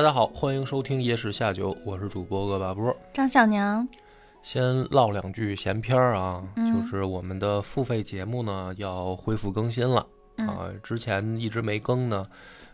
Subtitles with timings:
[0.00, 2.96] 大家好，欢迎收听《野史下酒》，我是主播恶霸波。
[3.12, 3.86] 张小娘，
[4.42, 10.06] 先唠两句闲篇儿啊，嗯就是我们的付费节目呢要恢复更新了、
[10.38, 12.26] 嗯啊，之前一直没更呢。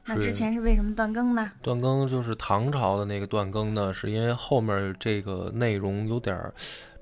[0.05, 1.51] 那之前是为什么断更呢？
[1.63, 6.55] 断更就是唐朝的那个断更呢，是因为后面这个内容有点儿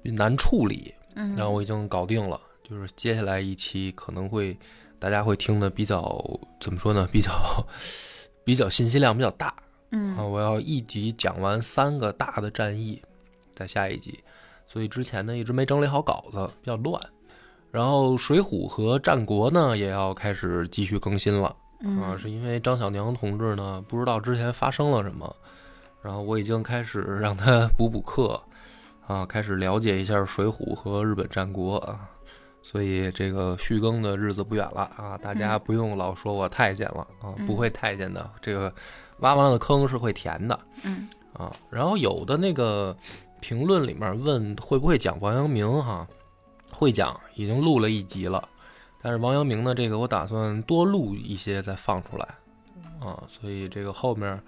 [0.05, 4.57] 难处理，嗯，然后我已经搞定了，就是接下来一期可能会
[4.99, 6.19] 大家会听的比较
[6.63, 7.31] 怎么说呢，比较
[8.43, 9.55] 比较信息量比较大。
[9.95, 13.01] 嗯啊，我要一集讲完三个大的战役，
[13.55, 14.19] 在下一集，
[14.67, 17.01] 所以之前呢一直没整理好稿子，比较乱。
[17.71, 25.35] 然后《水浒》和《战国》呢也要开始继续更新了啊，嗯是因为张小娘同志呢不知道之前发生了什么，
[26.03, 28.41] 然后我已经开始 让他补补课
[29.07, 32.11] 啊，开始了解一下《水浒》和日本战国啊。
[32.67, 35.19] 所以这个续更的日子不远了啊！
[35.19, 38.31] 大家嗯不用老说我太监了啊，不嗯会太监的。
[38.41, 38.73] 这个
[39.25, 41.51] 挖完了的坑是会填的嗯啊。
[41.71, 42.95] 然后有的那个
[43.41, 46.07] 评论里面问会不会讲王阳明哈，
[46.71, 48.47] 会讲，已经录了一集了。
[49.03, 52.29] 但是王阳明呢，这个我打算多录一些再放出来
[53.01, 54.41] 啊，所以这个后面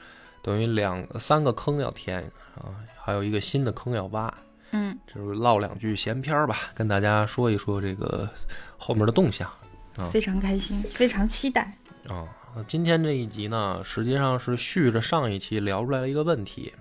[0.42, 2.22] 等于两三个坑要填
[2.54, 4.32] 啊，还有一个新的坑要挖。
[4.72, 8.28] 嗯就是唠两句闲篇儿吧，跟大家说一说这个
[8.76, 9.48] 后面的动向
[9.96, 11.72] 啊非常开心，非常期待。
[12.08, 12.26] 啊。
[12.58, 16.72] 那今天这一集呢，实际上是续着上一期聊出来的一个问题。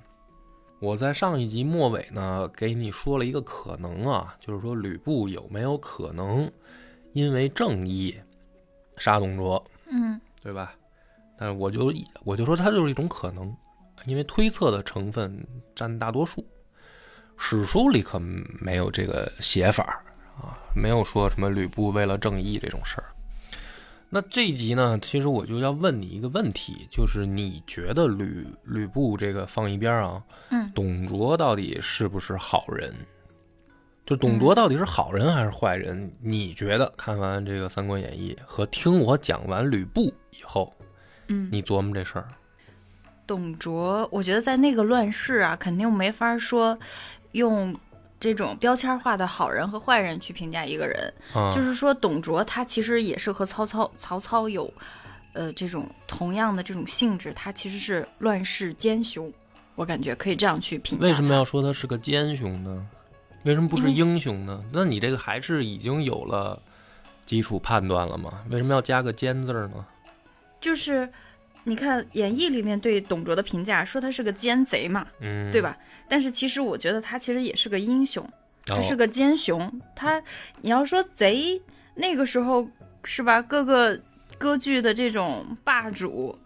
[0.79, 6.49] 我在上一集末尾呢，给你说了一个可能啊，就是说吕布有没有可能
[7.11, 8.15] 因为正义
[8.95, 10.73] 杀董卓，嗯对吧？
[11.37, 11.93] 但是我就
[12.23, 13.53] 我就说它就是一种可能，
[14.05, 16.41] 因为推测的成分占大多数。
[17.37, 20.01] 史书里可没有这个写法
[20.37, 23.11] 啊，没有说什么吕布为了正义这种事儿。
[24.09, 32.93] 那这一集呢，其实我就要问你一个问题，就是你觉得吕吕布这个放一边啊，嗯董卓到底是不是好人？
[34.05, 36.13] 就董卓到底是好人还是坏人？
[36.21, 40.71] 你觉得看完这个《三国演义》和听我讲完吕布以后，
[41.27, 42.27] 嗯，你琢磨这事儿？
[43.25, 46.77] 董卓，我觉得在那个乱世啊，肯定没法说
[47.31, 47.75] 用
[48.19, 51.13] 这种标签化的好人和坏人去评价一个人。
[51.33, 54.73] 啊，就是说，董卓他其实也是和曹操曹操有，
[55.33, 59.31] 呃，这种同样的这种性质，他其实是乱世奸雄。
[59.75, 61.03] 我感觉可以这样去评价。
[61.03, 62.87] 为什么要说他是个奸雄呢？
[63.43, 64.63] 为什么不是英雄呢？
[64.71, 66.59] 那你这个还是已经有了
[67.25, 68.41] 基础判断了吗？
[68.49, 69.85] 为什么要加个奸字儿呢？
[70.61, 71.07] 就是
[71.67, 75.61] 你看《演义》里面对董卓的评价，说他是个奸贼嘛，嗯，对？
[75.61, 75.75] 吧？
[76.07, 78.23] 但是其实我觉得他其实也是个英雄，
[78.65, 79.81] 他哦是个奸雄。
[79.95, 80.21] 他
[80.61, 81.59] 你要说贼，
[81.95, 82.65] 那个时候
[83.03, 83.41] 是吧？
[83.41, 83.99] 各个
[84.37, 86.37] 割据的这种霸主，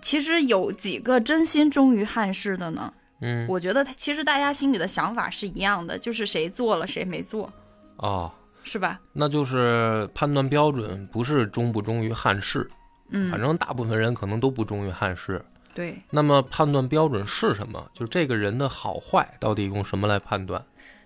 [0.00, 2.94] 其实有几个真心忠于汉室的呢？
[3.22, 7.52] 嗯，我觉得他其实大家心里的想法是一样的，就是谁做了谁没做，
[7.96, 9.00] 哦，是吧？
[9.12, 12.70] 那就是判断标准不是忠不忠于汉室，
[13.10, 15.42] 嗯，反正大部分人可能都不忠于汉室。
[15.72, 17.88] 对，那么判断标准是什么？
[17.94, 20.62] 就是这个人的好坏到底用什么来判断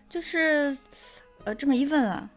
[0.08, 0.76] 就是
[1.44, 2.28] 呃这么一问啊，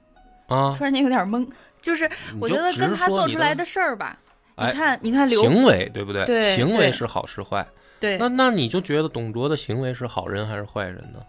[0.47, 0.83] 啊突？
[0.83, 1.47] 然间有点懵。
[1.79, 4.17] 就是我觉得跟他做出来的事儿吧，
[4.55, 6.25] 哎你看，你看刘行为对不对？
[6.25, 7.65] 对对行为是好是坏？
[7.99, 11.19] 对，那那你就觉得董卓的行为是好人还是坏人呢？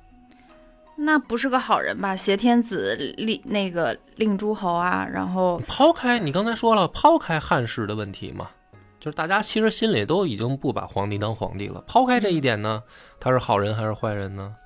[1.00, 2.16] 那不是个好人吧？
[2.16, 8.50] 挟天子令那个令诸侯啊，然后抛开你刚才说了，抛开汉室的问题嘛，
[8.98, 11.82] 就是大家其实心里都已经不把皇帝当皇帝了。
[11.86, 12.82] 抛开这一点呢，
[13.20, 14.56] 他是好人还是坏人呢？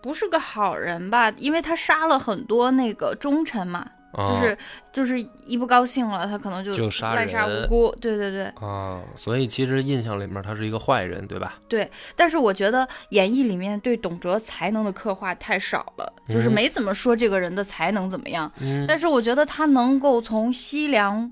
[0.00, 1.30] 不是个好人吧？
[1.36, 4.58] 因为他杀了很多那个忠臣嘛，啊、就是
[4.92, 7.94] 就是一不高兴了，他可能就就杀滥杀人无辜。
[8.00, 11.58] 对对对啊，所以其实印象里面他是一个坏人，对吧？
[11.68, 11.90] 对。
[12.14, 18.50] 但是我觉得演义里面对董卓才能的刻画太少了，就是嗯没怎么说这个人的才能怎么样。
[18.60, 21.30] 嗯，但是我觉得他能够从西凉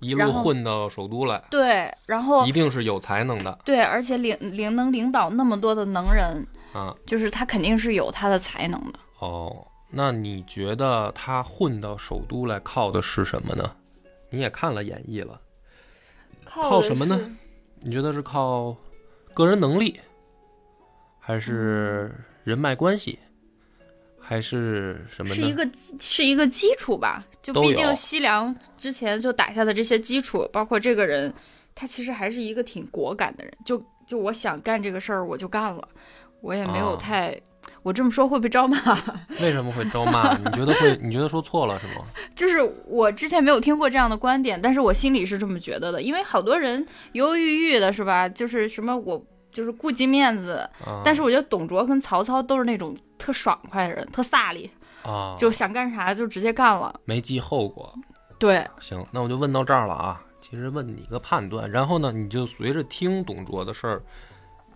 [0.00, 6.94] 一路混到首都来，对，然后一定是有才能的对，而且领领能领导那么多的能人，啊。
[7.06, 8.98] 就是他肯定是有他的才能的。
[9.20, 13.76] 哦，那你觉得他混到首都来靠的是什么呢？
[14.30, 15.38] 你也看了演绎了，
[16.44, 17.36] 靠靠什么呢？
[17.80, 18.74] 你觉得是靠
[19.34, 20.00] 个人能力，
[21.20, 22.10] 还是
[22.42, 23.18] 人脉关系，
[24.18, 25.34] 还是什么呢？
[25.34, 31.34] 是一个是一个基础吧，就毕竟西凉之前就打下的这些基础，包括这个人，
[31.74, 35.86] 他其实还是一个挺果敢的人，就就我想干这个事儿我就干了，
[36.40, 37.38] 我也没有啊太，
[37.82, 38.76] 我这么说会被招骂，
[39.40, 40.36] 为什么会招骂？
[40.38, 40.96] 你觉得会？
[41.02, 42.04] 你觉得说错了是吗？
[42.34, 48.28] 就是我之前没有听过这样的观点，但是我心里是这么觉得的，因为好多人犹犹豫豫的是吧？
[48.28, 54.70] 就是什么我就是顾及面子，啊，但是我觉得董卓跟曹操都是那种特爽快的人，特飒利，
[55.02, 56.94] 啊，就想干啥就直接干了。
[57.04, 57.92] 没计后果。
[58.38, 60.20] 对，行，那我就问到这儿了啊。
[60.40, 64.02] 其实问你一个判断，然后呢，你就随着听董卓的事儿，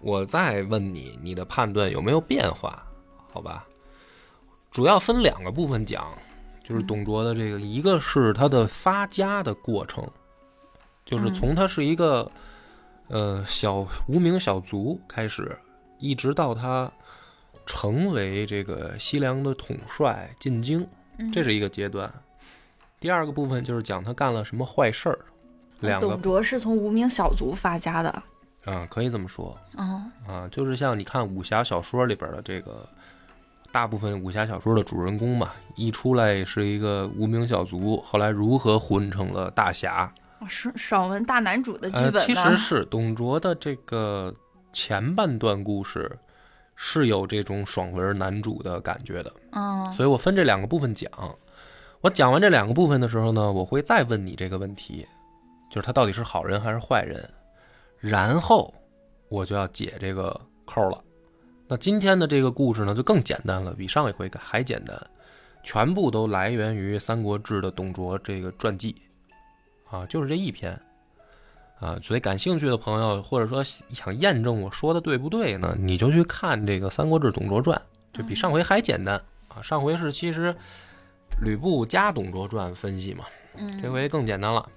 [0.01, 2.86] 我再问你，你的判断有没有变化？
[3.37, 3.67] 好吧，
[4.71, 6.07] 主要分两个部分讲，
[6.65, 10.03] 就是董卓的这个，一个是他的发家的过程，
[11.05, 12.33] 就是从他是一个
[13.09, 15.55] 呃小无名小卒开始，
[15.99, 16.91] 一直到他
[17.67, 20.89] 成为这个西凉的统帅进京，
[21.31, 22.11] 这是一个阶段。
[22.99, 25.19] 第二个部分就是讲他干了什么坏事儿，
[25.81, 28.23] 两个董卓是从无名小卒发家的。
[28.65, 29.55] 嗯，可以这么说。
[29.77, 32.89] 哦，啊，就是像你看武侠小说里边的这个，
[33.77, 40.11] 大部分武侠小说的主人公嘛，一出来是一个无名小卒，后来如何混成了大侠？
[40.49, 42.21] 爽爽文大男主的剧呃，本呢？
[42.21, 44.35] 其实是董卓的这个
[44.73, 46.11] 前半段故事
[46.75, 51.11] 是有这种爽文男主的感觉的，嗯所以我分这两个部分讲。
[52.01, 55.07] 我讲完这两个部分的时候呢，我会再问你这个问题，
[55.71, 57.29] 就是他到底是好人还是坏人，
[57.99, 58.73] 然后
[59.29, 60.35] 我就要解这个
[60.65, 60.99] 扣了。
[61.69, 64.97] 那今天的这个故事呢，就更简单了，比上一回还简单，
[65.65, 68.95] 全部都来源于《三国志》的董卓这个传记，
[69.91, 70.81] 啊，就是这一篇，
[71.81, 77.77] 啊，所以感兴趣的朋友，或者说想验证我说的对不对呢，你就去看这个《三国志·董卓传》，
[78.17, 79.21] 就比上回还简单。
[79.49, 79.61] 啊。
[79.61, 80.55] 上回是其实
[81.43, 83.25] 吕布加《董卓传》分析嘛，
[83.57, 83.83] 嗯。
[83.83, 84.69] 这回更简单了。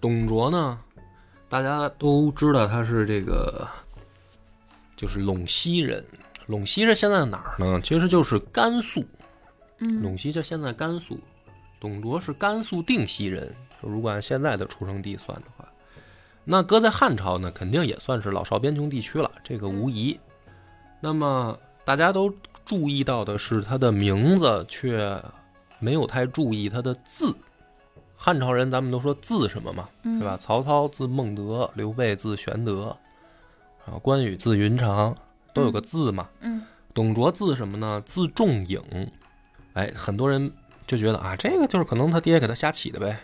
[0.00, 0.78] 董卓呢，
[1.50, 3.68] 大家都知道他是这个，
[4.98, 6.04] 就是陇西人。
[6.48, 7.80] 陇西是现在哪儿呢？
[7.80, 9.02] 其实就是甘肃。
[9.78, 11.18] 嗯陇西就现在甘肃。
[11.80, 15.68] 董卓是甘肃定西人，就如果按现在的出生地算的话，
[16.42, 20.18] 那搁在汉朝呢，肯定也算是老少边穷地区了，这个无疑。
[21.00, 22.34] 那么大家都
[22.64, 25.22] 注意到的是他的名字，却
[25.78, 27.32] 没有太注意他的字。
[28.16, 30.36] 汉朝人咱们都说字什么嘛，嗯是吧？
[30.36, 32.96] 曹操字孟德，刘备字玄德，
[33.90, 35.16] 啊，关羽字云长，
[35.54, 36.28] 都有个字嘛。
[36.40, 36.62] 嗯
[36.94, 38.02] 董卓字什么呢？
[38.04, 38.82] 字仲颖。
[39.74, 40.52] 哎，很多人
[40.86, 43.18] 就觉得啊，这个就是可能他爹给他瞎起的呗。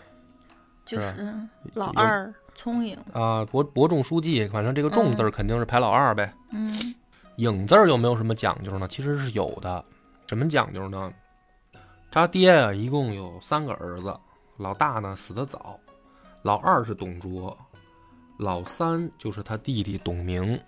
[0.85, 1.33] 就是是
[1.73, 2.97] 老二聪颖。
[3.11, 6.33] 啊，伯伯仲书记，反正这个仲字儿肯定是排老二呗。
[6.51, 6.95] 嗯
[7.35, 8.87] 颖字儿有没有什么讲究呢？
[8.87, 9.83] 其实是有的。
[10.27, 11.11] 什么讲究呢？
[12.09, 14.17] 他爹啊，一共有三个儿子，
[14.55, 15.77] 老大呢死得早，
[16.43, 17.57] 老二是董卓，
[18.37, 20.59] 老三就是他弟弟董明。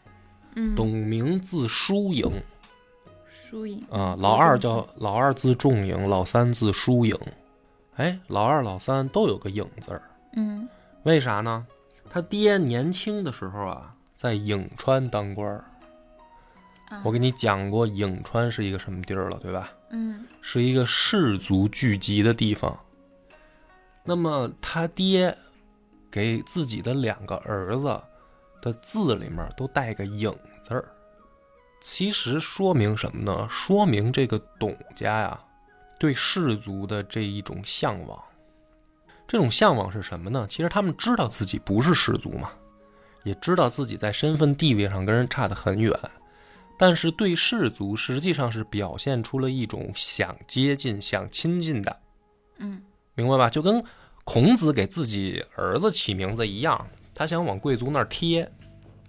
[0.55, 2.41] 嗯，董明字叔颖
[3.29, 7.15] 输赢啊，老二叫老二字仲颖，老三字叔颖。
[7.95, 10.01] 哎，老二老三都有个颖字儿，
[10.35, 10.67] 嗯
[11.03, 11.65] 为啥呢？
[12.09, 15.63] 他爹年轻的时候啊，在颍川当官儿。
[16.89, 19.71] 啊我给你讲过颍川是一个什么地儿了，对吧？
[19.91, 22.75] 嗯是一个士族聚集的地方。
[24.03, 25.37] 那么他爹
[26.17, 28.01] 给自己的两个儿子
[28.59, 30.35] 的字里面都带个影
[30.67, 30.83] 字儿，
[31.79, 33.47] 其实说明什么呢？
[33.47, 35.39] 说明这个董家呀，
[35.99, 38.19] 对氏族的这一种向往。
[39.27, 40.47] 这种向往是什么呢？
[40.49, 42.49] 其实他们知道自己不是氏族嘛，
[43.23, 45.93] 也知道自己在身份地位上跟人差得很远，
[46.79, 51.99] 但是对氏族实际上是表现出了一种想接近、想亲近的，
[52.57, 52.81] 嗯
[53.13, 53.49] 明白吧？
[53.49, 53.83] 就跟
[54.27, 58.43] 孔子给自己儿子起名字一样，他想往贵族那儿贴。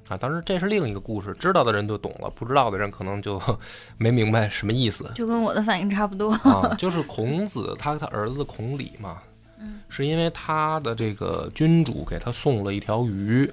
[0.09, 3.43] 啊，当然这是另一个故事，知道的人就懂了，不知道的人可能就
[3.99, 5.11] 没明白什么意思。
[5.17, 6.31] 就跟我的反应差不多。
[6.35, 9.21] 啊，就是孔子他他儿子孔鲤嘛，
[9.59, 13.45] 嗯，是因为他的这个君主给他送了一条鱼，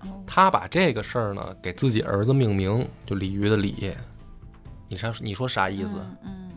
[0.00, 3.94] 哦他把这个事儿呢给自己儿子命名，就鲤鱼的鲤。
[4.88, 5.90] 你啥你说啥意思？
[6.24, 6.48] 嗯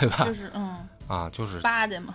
[0.00, 0.34] 对吧嗯，就？
[0.34, 2.12] 是嗯啊，就是八的嘛。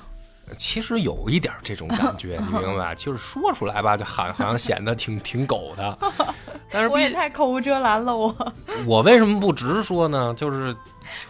[0.57, 2.95] 其实有一点这种感觉， 你明白？
[2.95, 5.97] 就是说出来吧，就好好像显得挺挺狗的。
[6.71, 8.53] 但是我也太口无遮拦了，我
[8.85, 10.33] 我为什么不直说呢？
[10.35, 10.79] 就是，就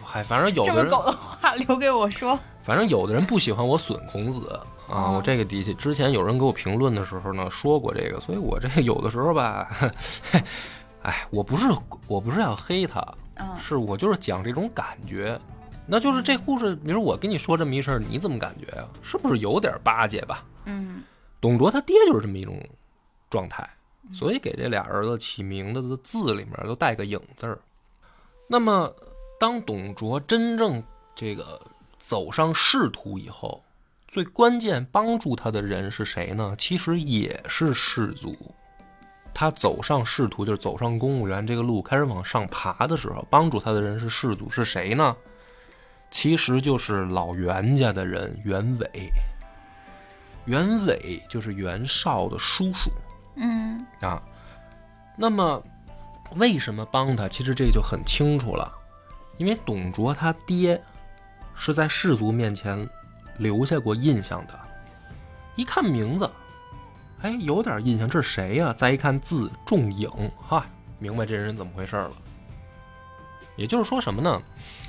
[0.04, 2.38] 嗨，反正有这么的人，狗的话留给我说。
[2.62, 4.48] 反反正有的人不喜欢我损孔子
[4.88, 9.68] 啊，哦我这个底下之前有人给我评论的时候呢说过这个，所以我这个有的时候吧，
[11.02, 11.66] 哎，我不是
[12.06, 13.04] 我不是要黑他，
[13.36, 15.36] 嗯是我就是讲这种感觉。
[15.90, 20.44] 那就是这故事，比如我跟你说这么一事儿，你怎么感觉呀、是不是有点巴结吧？
[20.66, 21.02] 嗯
[21.40, 22.62] 董卓他爹就是这么一种
[23.28, 23.68] 状态，
[24.12, 27.58] 所以给这俩儿子起名字的字里面都带个“影”字儿。
[28.46, 28.94] 那么，
[29.38, 30.82] 当董卓真正
[31.16, 31.60] 这个
[31.98, 33.62] 走上仕途以后，
[34.06, 36.54] 最关键帮助他的人是谁呢？
[36.58, 38.36] 其实也是士族。
[39.32, 45.16] 他走上仕途，就是走上公务员这个路，开始往上爬的时候，帮助他的人是士族，是谁呢？
[46.10, 49.10] 其实就是老袁家的人袁伟。
[50.46, 52.90] 袁伟就是袁绍的叔叔
[53.36, 54.20] 嗯啊。
[55.16, 55.62] 那么，
[56.36, 57.28] 为什么帮他？
[57.28, 58.72] 其实这就很清楚了，
[59.36, 60.82] 因为董卓他爹
[61.54, 62.88] 是在士族面前
[63.36, 64.58] 留下过印象的。
[65.56, 66.30] 一看名字，
[67.20, 70.64] 哎，有点印象，这是谁呀、再一看字，仲颖，哈，
[70.98, 72.12] 明白这人怎么回事了。
[73.60, 74.42] 也就是说什么呢？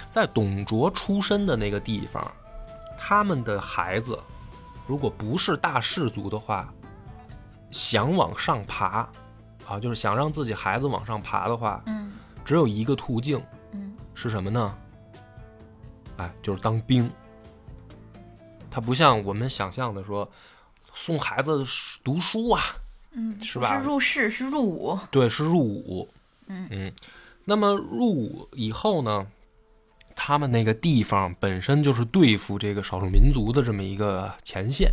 [0.10, 2.32] 在董卓出身的那个地方，
[2.98, 4.18] 他们的孩子
[4.88, 6.74] 如果不是大氏族的话，
[7.70, 9.06] 想往上爬，
[9.68, 12.14] 啊，就是想让自己孩子往上爬的话，嗯
[12.46, 14.74] 只有一个途径嗯是什么呢？
[16.16, 17.12] 哎，就是当兵。
[18.70, 20.30] 他不像我们想象的说，
[20.94, 21.62] 送孩子
[22.06, 22.64] 读书啊，
[23.12, 24.98] 嗯，是吧是入仕，是入伍。
[25.12, 26.08] 对，是入伍。
[26.48, 26.92] 嗯
[27.46, 29.28] 那么入伍以后呢，
[30.16, 34.92] 他们那个地方本身就是对付这个少数民族的这么一个前线，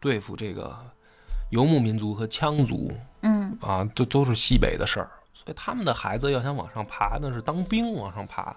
[0.00, 0.76] 对付这个
[1.50, 5.10] 游牧民族和羌族嗯啊，这都是西北的事儿。
[5.34, 8.56] 所以他们的孩子要想往上爬，那是当兵往上爬。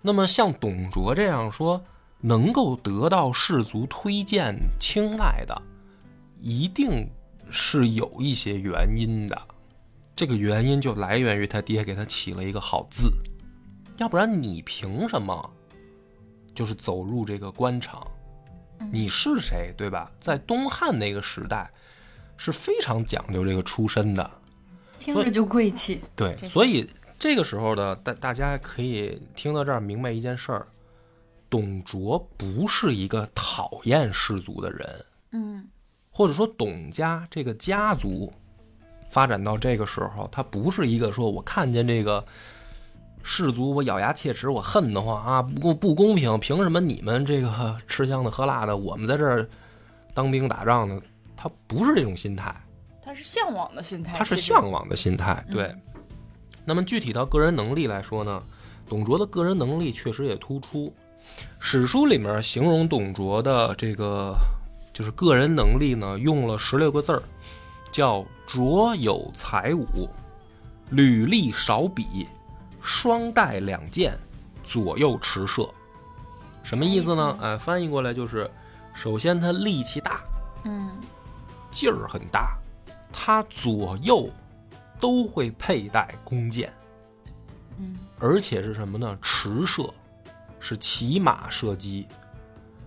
[0.00, 1.82] 那么像董卓这样说
[2.20, 5.62] 能够得到士族推荐青睐的，
[6.38, 7.10] 一定
[7.50, 9.42] 是有一些原因的。
[10.14, 13.10] 这个原因就来源于他爹给他起了一个好字，
[13.96, 15.50] 要不然你凭什么
[16.54, 18.06] 就是走入这个官场？
[18.90, 20.10] 你是谁，对吧？
[20.18, 21.70] 在东汉那个时代
[22.36, 24.28] 是非常讲究这个出身的，
[24.98, 26.00] 听着就贵气。
[26.16, 26.88] 对，所以
[27.18, 30.66] 这个时候呢，大大家可以听到这儿明白一件事儿：
[31.48, 35.68] 董卓不是一个讨厌士族的人，嗯
[36.10, 38.32] 或者说董家这个家族
[39.12, 42.24] 发展到这个时候，他不是一个说我看见这个
[43.22, 49.46] 士族我咬牙切齿，我恨得慌啊，不公不公平，凭什么你们这个吃香的喝辣的，我们在这儿
[50.14, 50.98] 当兵打仗呢？
[51.36, 52.54] 他不是这种心态。
[53.04, 55.44] 他是向往的心态，他是向往的心态。
[55.52, 55.74] 对，
[56.64, 58.42] 那么具体到个人能力来说呢，
[58.88, 60.90] 董卓的个人能力确实也突出。
[61.58, 64.34] 史书里面形容董卓的这个
[64.92, 67.22] 就是个人能力呢，用了十六个字儿，
[67.92, 70.08] 叫“卓有才武，
[70.90, 72.26] 履历少笔，
[72.80, 74.18] 双带两箭，
[74.64, 75.68] 左右持射”。
[76.64, 77.38] 什么意思呢？
[77.40, 78.50] 哎，翻译过来就是，
[78.94, 80.20] 首先他力气大，
[80.64, 80.90] 嗯
[81.70, 82.56] 劲儿很大，
[83.12, 84.30] 他左右
[84.98, 86.72] 都会佩戴弓箭，
[87.78, 89.18] 嗯而且是什么呢？
[89.20, 89.92] 持射，
[90.60, 92.06] 是骑马射击，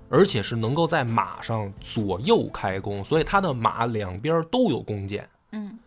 [0.09, 5.29] 而且是能够在马上左右开弓，所以他的马两边都有弓箭。
[5.51, 5.79] 嗯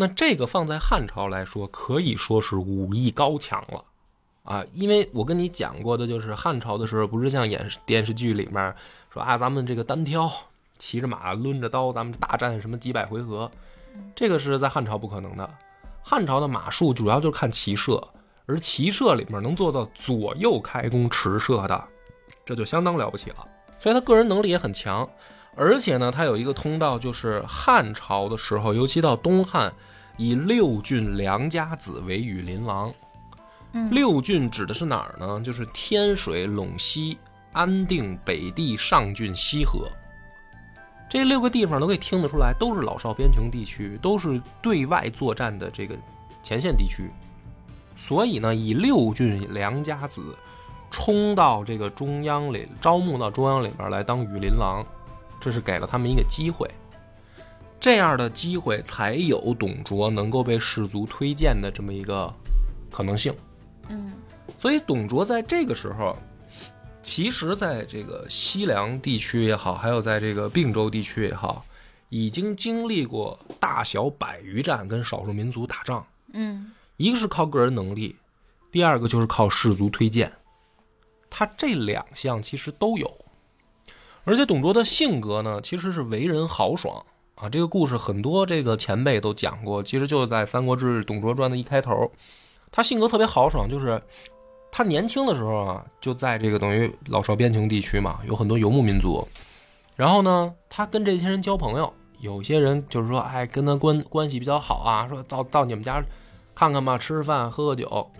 [0.00, 3.84] 那这个放在汉朝来说，可以说是武艺高强了
[4.44, 4.64] 啊！
[4.72, 8.72] 因为我跟你讲过的，就是汉朝的时候，不是像演电视剧里面
[9.12, 10.30] 说啊，咱们这个单挑，
[10.76, 13.50] 骑着马抡着刀，咱们大战什么几百回合，
[14.14, 15.50] 这个是在汉朝不可能的。
[16.00, 18.00] 汉朝的马术主要就是看骑射，
[18.46, 21.84] 而骑射里面能做到左右开弓持射的，
[22.48, 23.46] 这就相当了不起了。
[23.78, 25.06] 所以他个人能力也很强。
[25.54, 29.70] 而且呢，他有一个通道，就是汉朝的时候，尤其到东汉，
[30.16, 32.90] 以六郡良家子为羽林郎。
[33.72, 35.38] 嗯六郡指的是哪儿呢？
[35.44, 37.18] 就是天水、陇西、
[37.52, 39.86] 安定、北地、上郡、西河。
[41.10, 45.94] 这六个地方都可以听得出来，都是老少边穷地区，都是对外作战的这个
[46.42, 47.10] 前线地区。
[47.94, 50.34] 所以呢，以六郡良家子
[50.90, 54.84] 冲到这个中央里，招募到中央里边来当羽林郎，
[55.40, 56.70] 这是给了他们一个机会。
[57.80, 62.32] 这样的机会才有董卓能够被士族推荐的这么一个
[62.90, 63.32] 可能性。
[63.88, 64.12] 嗯
[64.56, 66.16] 所以董卓在这个时候，
[67.02, 71.64] 其实在这个西凉地区也好，还有在这个并州地区也好，
[72.08, 76.04] 已经经历过大小百余战跟少数民族打仗。
[76.32, 78.16] 嗯一个是靠个人能力，
[78.72, 80.32] 第二个就是靠士族推荐。
[81.30, 83.12] 他这两项其实都有。
[84.24, 87.04] 而且董卓的性格呢，其实是为人豪爽
[87.34, 87.48] 啊。
[87.48, 92.12] 这个故事很多这个前辈都讲过，其实就在《三国志·董卓传》的一开头，
[92.70, 94.02] 他性格特别豪爽，就是
[94.70, 99.26] 他年轻的时候啊，就在这个等于老少边穷地区嘛，有很多游牧民族。
[99.96, 106.02] 然后呢，他跟这些人交朋友，有些人就是说，哎，跟他关关系比较好啊，说到到你们家
[106.54, 108.10] 看看吧，吃吃饭，喝喝酒。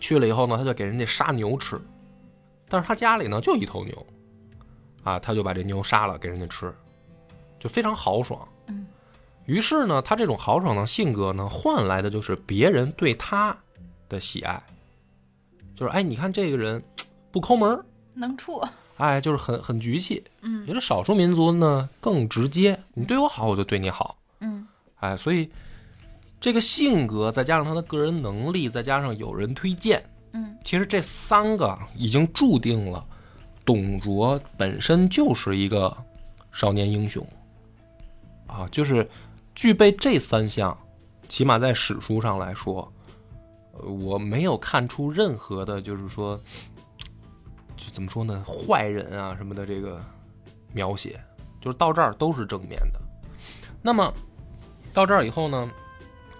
[0.00, 1.80] 去了以后呢，他就给人家杀牛吃，
[2.72, 4.06] 但是他家里呢就一头牛，
[5.04, 6.74] 啊，他就把这牛杀了给人家吃，
[7.60, 8.48] 就非常豪爽。
[8.68, 8.86] 嗯，
[9.44, 13.54] 于是呢，他这种豪爽的性格呢，换来的就是别人对他
[14.08, 14.62] 的喜爱，
[15.76, 16.82] 就是哎，你看这个人
[17.30, 18.58] 不抠门儿，能处，
[18.96, 20.24] 哎，就是很很局气。
[20.40, 24.16] 嗯觉得少数民族呢更直接，你对我好，我就对你好。
[24.40, 24.66] 嗯
[25.00, 25.50] 哎，所以
[26.40, 30.02] 这个性格再加上他的个人能力，再加上有人推荐，
[30.32, 33.04] 嗯其实这三个已经注定了
[33.64, 35.94] 董卓本身就是一个
[36.50, 37.26] 少年英雄
[38.46, 39.08] 啊，就是
[39.54, 40.76] 具备这三项，
[41.28, 42.90] 起码在史书上来说，
[43.72, 46.40] 呃我没有看出任何的，就是说，
[47.76, 50.02] 就怎么说呢，坏人啊什么的这个
[50.72, 51.20] 描写，
[51.60, 53.00] 就是到这儿都是正面的。
[53.82, 54.12] 那么
[54.92, 55.70] 到这儿以后呢，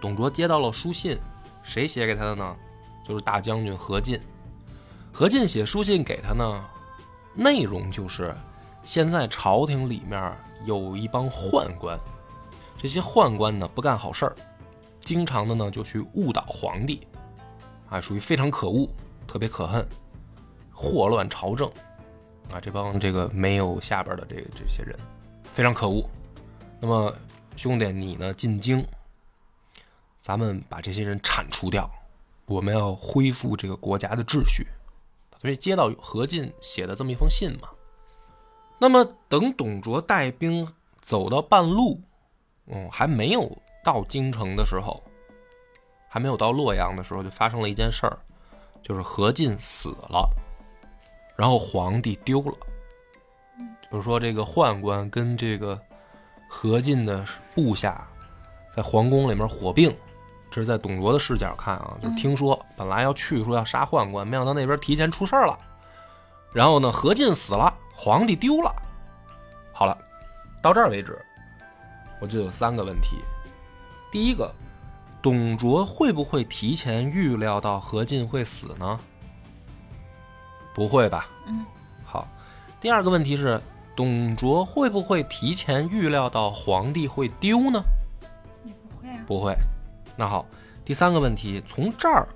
[0.00, 1.18] 董卓接到了书信，
[1.62, 2.56] 谁写给他的呢？
[3.04, 4.20] 就是大将军何进。
[5.12, 6.64] 何进写书信给他呢，
[7.34, 8.34] 内容就是
[8.82, 11.98] 现在朝廷里面有一帮宦官，
[12.78, 14.34] 这些宦官呢不干好事儿，
[15.00, 17.06] 经常的呢就去误导皇帝，
[17.88, 18.88] 啊，属于非常可恶，
[19.26, 19.86] 特别可恨，
[20.72, 21.68] 祸乱朝政，
[22.50, 24.98] 啊，这帮这个没有下边的这这些人，
[25.52, 26.08] 非常可恶。
[26.80, 27.14] 那么
[27.54, 28.82] 兄弟，你呢进京，
[30.20, 31.88] 咱们把这些人铲除掉，
[32.52, 34.66] 我们要恢复这个国家的秩序。
[35.40, 37.68] 所以接到何进写的这么一封信嘛。
[38.78, 40.66] 那么等董卓带兵
[41.00, 42.00] 走到半路，
[42.66, 43.50] 嗯，还没有
[43.84, 45.02] 到京城的时候，
[46.08, 48.18] 还没有到洛阳的时候，就发生了一件事儿，
[48.82, 50.30] 就是何进死了，
[51.36, 52.56] 然后皇帝丢了。
[53.90, 55.80] 就是说，这个宦官跟这个
[56.48, 58.08] 何进的部下
[58.74, 59.94] 在皇宫里面火并，
[60.52, 65.58] 这是在董卓的视角看啊，就是听说本来要去说要杀宦官，没想到那边提前出事儿了。
[66.52, 68.70] 然后呢，何进死了，皇帝丢了。
[69.72, 69.96] 好了，
[70.62, 71.18] 到这儿为止，
[72.20, 73.16] 我就有三个问题。
[74.10, 74.54] 第一个，
[75.22, 79.00] 董卓会不会提前预料到何进会死呢？
[80.74, 81.26] 不会吧。
[81.46, 81.64] 嗯。
[82.04, 82.28] 好，
[82.78, 83.58] 第二个问题是，
[83.96, 87.82] 董卓会不会提前预料到皇帝会丢呢？
[88.66, 89.24] 也不会啊。
[89.26, 89.56] 不会。
[90.22, 90.46] 那好，
[90.84, 92.28] 第三个问题，从这儿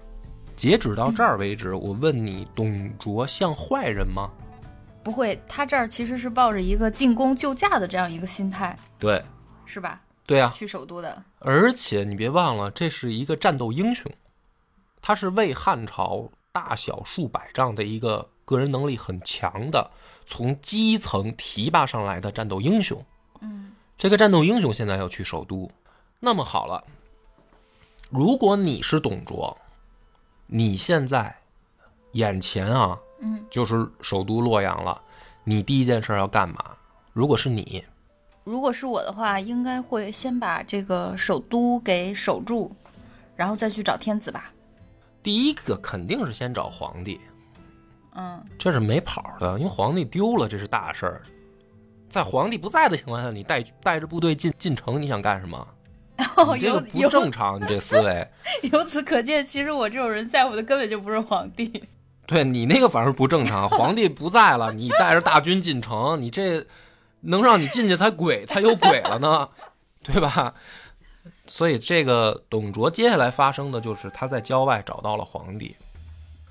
[0.57, 4.29] 截止到这儿为止，我问你，董卓像坏人吗？
[5.05, 9.23] 不会，他这儿其实是抱着一个进宫救驾的这样一个心态，对，
[9.67, 10.01] 是吧？
[10.27, 10.53] 对啊。
[10.53, 14.11] 去首都的，而且你别忘了，这是一个战斗英雄，
[15.01, 19.89] 他是为汉朝大小数百丈的一个个人能力很强的，
[20.25, 23.01] 从基层提拔上来的战斗英雄。
[23.43, 25.71] 嗯这个战斗英雄现在要去首都，
[26.19, 26.83] 那么好了，
[28.11, 29.57] 如果你是董卓，
[30.47, 31.35] 你现在
[32.13, 35.01] 眼前啊，嗯，就是首都洛阳了，
[35.43, 36.57] 你第一件事要干嘛？
[37.13, 37.85] 如果是你，
[38.45, 42.71] 如果是我的话，应该会先把这个首都给守住，
[43.35, 44.53] 然后再去找天子吧。
[45.21, 47.21] 第一个肯定是先找皇帝，
[48.15, 51.23] 嗯，这是没跑的，因为皇帝丢了，这是大事儿。
[52.09, 55.67] 在皇帝不在的情况下，你带带着部队进进城，你想干什么？
[56.37, 58.29] 哦，你这个不正常，你这思维。
[58.63, 61.85] 由此可见，其实我这种人在乎的根本就不是皇帝。
[62.27, 66.67] 对你那个反而不正常，皇帝不在了，你带着大军进城，你这
[67.21, 69.49] 能让你进去才鬼才有鬼了呢，
[70.03, 70.55] 对吧？
[71.47, 75.77] 所以这个董卓接下来发生的就是他在郊外找到了皇帝。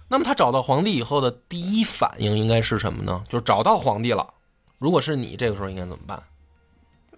[0.07, 3.23] 那么他找到皇帝以后的第一反应应该是什么呢？
[3.27, 4.33] 就是找到皇帝了。
[4.77, 6.21] 如果是你，这个时候应该怎么办？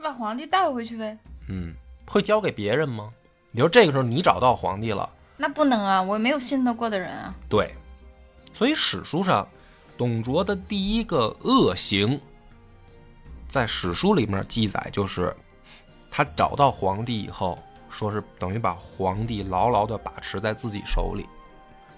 [0.01, 1.17] 把皇帝带回去呗。
[1.49, 1.73] 嗯，
[2.07, 3.09] 会交给别人吗？
[3.53, 7.33] 比如这个时候你找到皇帝了，那不能啊，我没有信得过的人啊。
[7.49, 7.73] 对，
[8.53, 9.47] 所以史书上
[9.97, 12.19] 董卓的第一个恶行，
[13.47, 15.35] 在史书里面记载就是
[16.11, 17.57] 他找到皇帝以后，
[17.89, 21.25] 说是等于把皇帝牢牢地把持在自己手里。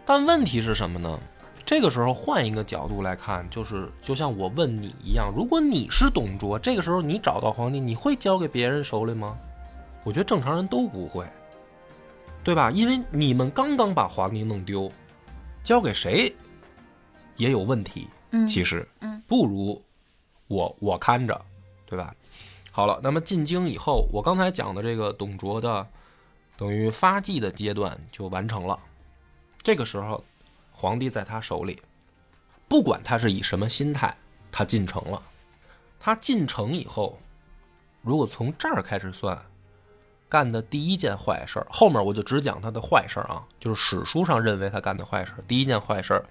[0.06, 1.20] 但问题是什么呢？
[1.66, 9.38] 这个时候换一个角度来看，就是就像我问你一样，如果你是董卓，这个时候你找到皇帝，你会交给别人手里吗？
[10.04, 11.28] 我觉得正常人都不会，
[12.44, 12.72] 对吧？
[12.72, 14.92] 因为你们刚刚把皇帝弄丢，
[15.64, 16.34] 交给谁？
[17.36, 18.08] 也有问题。
[18.32, 19.82] 嗯，其实，嗯，不如
[20.48, 21.46] 我我看着，
[21.86, 22.16] 对吧？
[22.72, 25.88] 好了，那么进京以后，我刚才讲的这个董卓的
[26.56, 28.80] 等于发迹的阶段就完成了。
[29.62, 30.24] 这个时候，
[30.72, 31.82] 皇帝在他手里，
[32.68, 34.16] 不管他是以什么心态，
[34.52, 35.22] 他进城了。
[36.00, 37.20] 他进城以后，
[38.02, 39.38] 如果从这儿开始算，
[40.30, 45.34] 干的第一件坏事，后面我就只讲他的坏事啊，就是史书上认为他干的坏事。
[45.48, 46.24] 第一件坏事，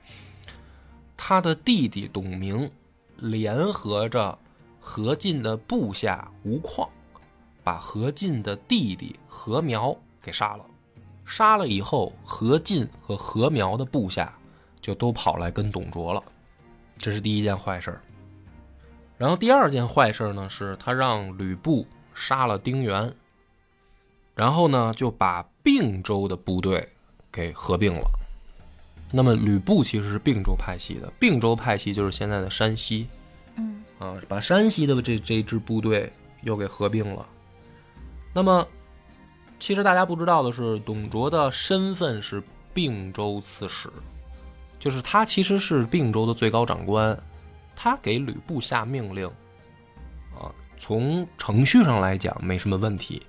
[1.17, 2.71] 他的弟弟董明
[3.17, 4.39] 联合着
[4.79, 6.89] 何进的部下吴旷，
[7.65, 10.65] 把何进的弟弟何苗给杀了。
[11.27, 14.33] 杀了以后，何进和何苗的部下
[14.81, 16.23] 就都跑来跟董卓了，
[16.97, 18.01] 这是第一件坏事。
[19.19, 21.85] 然后第二件坏事呢，是他让吕布
[22.15, 23.13] 杀了丁原，
[24.39, 26.89] 然后呢就把并州的部队
[27.33, 28.09] 给合并了。
[29.11, 33.09] 那么吕布其实是并州派系的，并州派系就是现在的山西，
[33.57, 37.29] 嗯啊，把山西的这这支部队又给合并了。
[38.33, 38.65] 那么，
[39.59, 42.41] 其实大家不知道的是，董卓的身份是
[42.73, 43.91] 并州刺史，
[44.79, 47.19] 就是他其实是并州的最高长官，
[47.75, 49.27] 他给吕布下命令，
[50.39, 53.21] 啊，从程序上来讲没什么问题，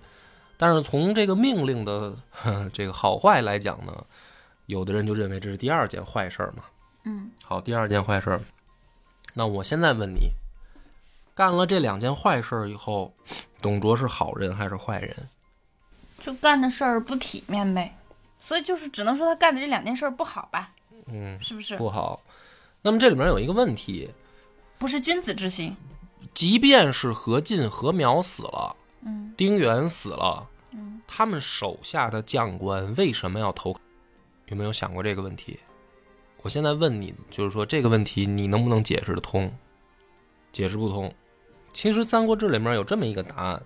[0.61, 4.05] 但是从这个命令的呵 这个好坏来讲呢，
[4.65, 6.63] 有的人就认为这是第二件坏事儿嘛。
[7.05, 8.41] 嗯好，第二件坏事儿，
[9.33, 10.31] 那我现在问你，
[11.33, 13.13] 干了这两件坏事儿以后，
[13.61, 15.15] 董卓是好人还是坏人？
[16.19, 17.95] 就干的事儿不体面呗，
[18.41, 20.73] 所以就是只能说他干的这两件事儿不好吧，
[21.07, 21.77] 嗯，是不是？
[21.77, 22.21] 不好。
[22.81, 24.09] 那么这里面有一个问题，
[24.77, 25.73] 不是君子之心。
[26.33, 33.75] 即便是何进、何苗死了，嗯丁原死了，嗯，他们手下的将官为什么要投？
[34.47, 35.59] 有没有想过这个问题？
[36.41, 39.51] 我现在问你，就是说这个问题你能不能解释得通？
[40.51, 41.13] 解释不通。
[41.71, 43.61] 其实《三国志》里面有这么一个答案，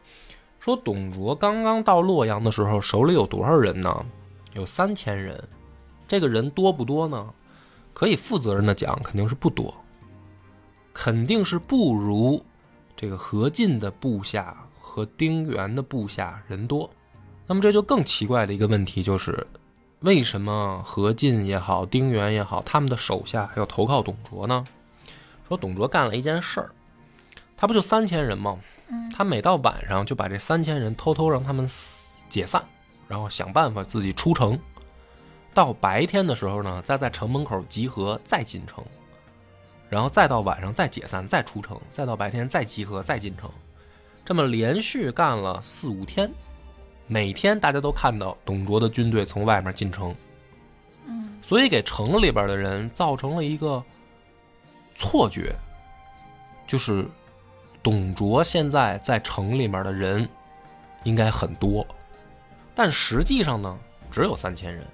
[0.59, 4.05] 说董卓刚刚到洛阳的时候，手里有多少人呢？
[4.53, 5.47] 有三千人。
[6.07, 7.33] 这个人多不多呢？
[7.93, 9.73] 可以负责任的讲，肯定是不多，
[10.91, 12.43] 肯定是不如
[12.95, 14.62] 这个何进的部下
[14.93, 16.87] 和丁原的部下人多。
[17.47, 19.47] 那么这就更奇怪的一个问题就是，
[20.01, 24.63] 为什么何进也好，丁原也好，他们的手下还要投靠董卓呢？
[25.47, 26.69] 说董卓干了一件事儿，
[27.57, 28.59] 他不就三千人吗？
[28.89, 31.67] 嗯他每到晚上就把这三千人偷偷让他们
[32.29, 32.63] 解散，
[33.07, 34.59] 然后想办法自己出城。
[35.55, 38.83] 到白天的时候呢，再在城门口集合，再进城，
[39.89, 43.49] 然后再到晚上再解散，再出城，再到白天再集合，再进城，
[44.25, 46.31] 这么连续干了四五天，
[47.07, 50.15] 每天大家都看到董卓的军队从外面进城，
[51.05, 53.83] 嗯所以给城里边的人造成了一个
[54.95, 55.53] 错觉，
[56.65, 57.05] 就是
[57.81, 60.27] 董卓现在在城里面的人
[61.03, 61.85] 应该很多，
[62.73, 63.77] 但实际上呢，
[64.09, 64.85] 只有三千人。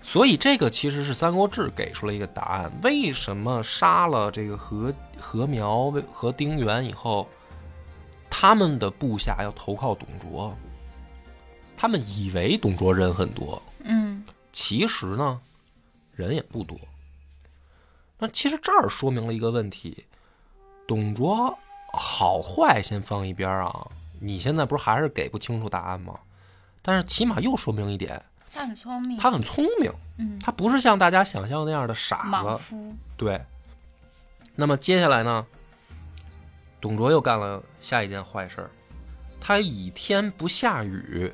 [0.00, 7.28] 所以这个其实是《三国志》给出了一个答案：为什么杀了这个何何苗和丁原以后，
[8.34, 10.56] 他们的部下要投靠董卓？
[11.76, 15.38] 他们以为董卓人很多，嗯其实呢，
[16.14, 16.78] 人也不多。
[18.18, 20.06] 那其实这儿说明了一个问题：
[20.86, 21.56] 董卓
[21.92, 23.86] 好坏先放一边啊，
[24.18, 26.18] 你现在不是还是给不清楚答案吗？
[26.80, 32.74] 但是起码又说明一点，他很聪明，他很聪明，嗯他不是像大家想象那样的傻子。
[33.18, 33.38] 对。
[34.54, 35.46] 那么接下来呢，
[36.82, 38.70] 董卓又干了下一件坏事儿，
[39.40, 41.32] 他以天不下雨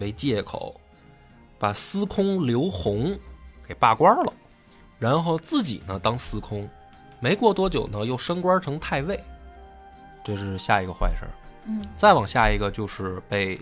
[0.00, 0.80] 为借口，
[1.58, 3.16] 把司空刘宏
[3.68, 4.32] 给罢官了，
[4.98, 6.68] 然后自己呢当司空，
[7.20, 9.22] 没过多久呢又升官成太尉，
[10.24, 11.30] 这是下一个坏事儿。
[11.66, 13.60] 嗯再往下一个就是被，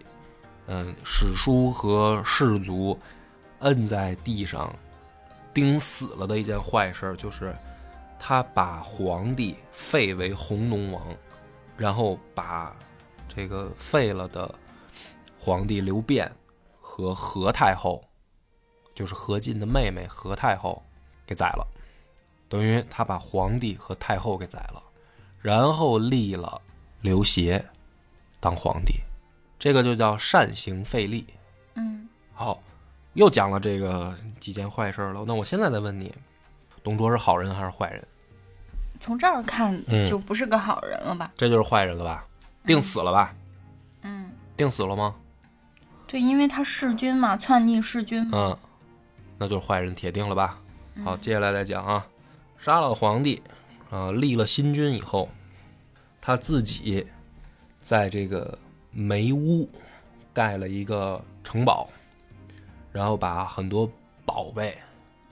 [0.68, 2.96] 嗯，史书和士族
[3.58, 4.74] 摁在地上
[5.52, 7.54] 钉死了的一件坏事儿，就是
[8.22, 11.02] 他把皇帝废为弘农王，
[11.74, 12.76] 然后把
[13.26, 14.54] 这个废了的
[15.38, 16.30] 皇帝刘辩
[16.78, 18.04] 和何太后，
[18.94, 20.82] 就是何进的妹妹何太后
[21.26, 21.66] 给宰了，
[22.46, 24.82] 等于他把皇帝和太后给宰了，
[25.40, 26.60] 然后立了
[27.00, 27.64] 刘协
[28.38, 29.00] 当皇帝，
[29.58, 31.26] 这个就叫善行废立。
[31.74, 32.62] 嗯好，
[33.14, 35.24] 又讲了这个几件坏事了。
[35.26, 36.14] 那我现在再问你，
[36.82, 38.06] 董卓是好人还是坏人？
[39.00, 41.32] 从这儿看嗯就不是个好人了吧？
[41.36, 42.24] 这就是坏人了吧？
[42.64, 43.34] 定死了吧？
[44.02, 45.16] 嗯，定死了吗？
[46.06, 48.38] 对，因为他弑君嘛，篡逆弑君嘛。
[48.38, 48.58] 嗯，
[49.38, 50.58] 那就是坏人，铁定了吧？
[51.04, 52.06] 好，接下来再讲啊，
[52.58, 53.42] 杀了皇帝，
[53.90, 55.28] 啊，立了新君以后，
[56.20, 57.06] 他自己
[57.80, 58.58] 在这个
[58.90, 59.66] 梅屋
[60.34, 61.88] 盖了一个城堡，
[62.92, 63.90] 然后把很多
[64.26, 64.76] 宝贝、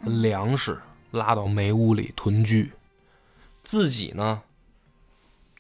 [0.00, 2.70] 粮食拉到梅屋里屯居，
[3.68, 4.40] 自己呢，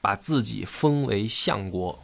[0.00, 1.98] 把自己封为相国，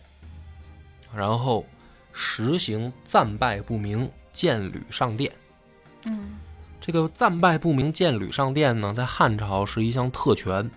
[1.15, 1.65] 然后
[2.13, 5.33] 实行暂拜不明，见履上殿。
[6.05, 6.39] 嗯
[6.79, 10.71] 这个暂拜不明，见履上殿呢，在汉朝是一项特权，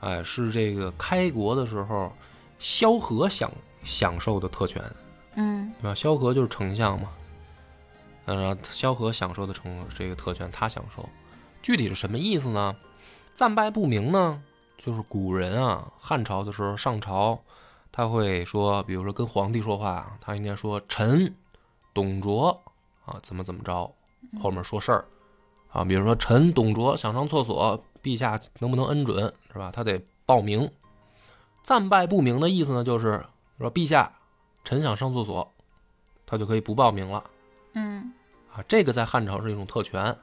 [0.00, 2.10] 哎，是这个开国的时候
[2.58, 4.82] 萧何享享受的特权，
[5.34, 5.94] 嗯对吧？
[5.94, 7.10] 萧何就是丞相嘛，
[8.24, 11.06] 然后，萧何享受的成这个特权，他享受，
[11.60, 12.74] 具体是什么意思呢？
[13.34, 14.40] 暂拜不明呢，
[14.76, 17.38] 就是古人啊，汉朝的时候上朝，
[17.90, 21.34] 他会说，比如说跟皇帝说话，他应该说臣
[21.92, 22.62] 董卓
[23.04, 23.94] 啊，怎么怎么着，
[24.40, 25.04] 后面说事儿
[25.70, 29.70] 啊，比如说臣董卓想上厕所，陛下能不能恩准，是吧？
[29.72, 30.70] 他得报名。
[31.62, 33.24] 暂拜不明的意思呢，就是
[33.58, 34.12] 说陛下，
[34.64, 35.50] 臣想上厕所，
[36.26, 37.24] 他就可以不报名了
[37.72, 38.12] 嗯
[38.52, 38.62] 啊。
[38.68, 40.14] 这个在汉朝是一种特权，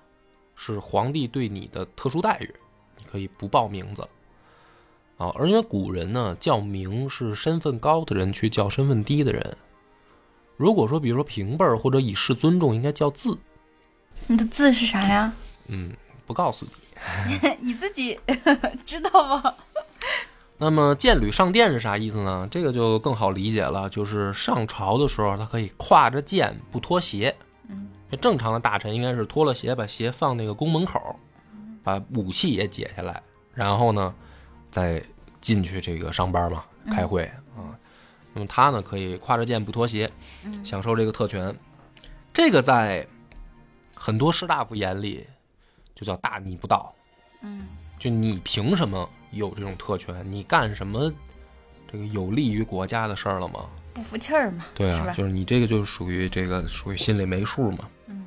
[0.56, 2.56] 是皇帝对你的特殊待遇，
[2.98, 4.08] 你可以不报名字
[5.22, 5.32] 啊。
[5.36, 9.58] 而因为古人呢叫名是身份高的人去叫身份低的人，
[10.58, 13.38] 如果说比如说平辈儿或者以示尊重，应该叫字。
[14.28, 15.34] 你的字是啥呀？
[15.68, 15.92] 嗯，
[16.26, 16.72] 不告诉你。
[17.62, 18.20] 你自己
[18.86, 19.56] 知道吗？
[20.60, 22.48] 那么剑履上殿是啥意思呢？
[22.52, 27.36] 这个就更好理解了，就是上朝的时候，他可以挎着剑不脱鞋。
[27.70, 31.16] 嗯，这正常的大臣应该是脱了鞋，把鞋放那个宫门口，
[31.84, 33.24] 把武器也解下来，
[33.56, 34.14] 然后呢，
[34.70, 35.02] 再
[35.42, 37.26] 进去这个上班嘛，开会
[37.58, 37.76] 啊。
[38.34, 40.10] 那么他呢，可以挎着剑不脱鞋，
[40.46, 41.54] 嗯享受这个特权。
[42.32, 43.06] 这个在
[43.94, 45.28] 很多士大夫眼里
[45.94, 46.94] 就叫大逆不道。
[47.42, 47.68] 嗯
[48.00, 50.26] 就你凭什么有这种特权？
[50.32, 51.12] 你干什么
[51.92, 53.66] 这个有利于国家的事儿了吗？
[53.94, 57.90] 不服气儿嘛，对啊，就是你这个就属于这个属于心里没数嘛。
[58.08, 58.26] 嗯，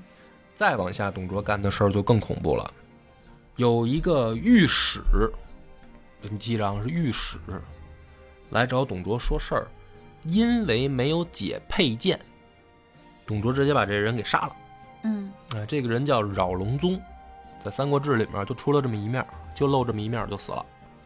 [0.54, 2.70] 再往下，董卓干的事儿就更恐怖了。
[3.56, 5.00] 有一个御史，
[6.30, 7.38] 你记着啊，是御史，
[8.50, 9.66] 来找董卓说事儿，
[10.24, 12.18] 因为没有解佩剑，
[13.26, 14.56] 董卓直接把这人给杀了。
[15.02, 17.00] 嗯哎，这个人叫扰龙宗，
[17.62, 20.64] 在《三国志》里面就出了这么一面，就露这么一面就死了，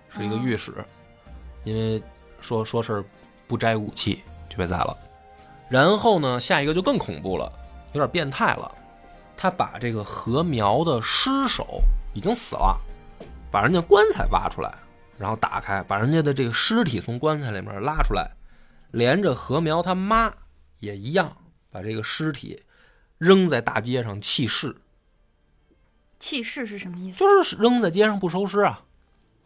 [0.09, 0.73] 是一个御史，
[1.65, 2.03] 因为
[2.41, 3.05] 说说事儿
[3.47, 4.97] 不摘武器就被宰了。
[5.69, 7.53] 然后呢，下一个就更恐怖了，
[7.93, 8.73] 有点变态了，
[9.37, 11.83] 他把这个禾苗的尸首
[12.15, 12.81] 已经死了，
[13.51, 14.73] 把人家棺材挖出来，
[15.19, 18.31] 然后打开，把人家的这个尸体从棺材里面拉出来，
[18.93, 20.33] 连着何苗他妈
[20.79, 21.37] 也一样，
[21.71, 22.63] 把这个尸体。
[23.19, 24.77] 扔在大街上弃尸，
[26.21, 27.19] 弃尸是什么意思？
[27.19, 28.85] 就是扔在街上不收尸啊，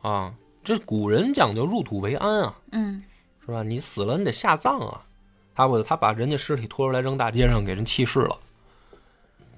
[0.03, 3.03] 啊，这古人讲究入土为安啊，嗯
[3.41, 3.63] 是吧？
[3.63, 5.07] 你死了你得下葬啊，
[5.55, 8.39] 他不他把人家尸体拖出来扔大街上给人弃尸了。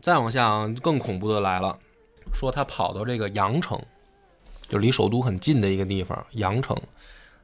[0.01, 1.77] 再往下啊更恐怖的来了，
[2.33, 3.85] 说他跑到这个阳城，
[4.75, 6.77] 就离首都很近的一个地方，阳城，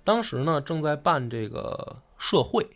[0.02, 2.66] 当时呢正在办这个社会，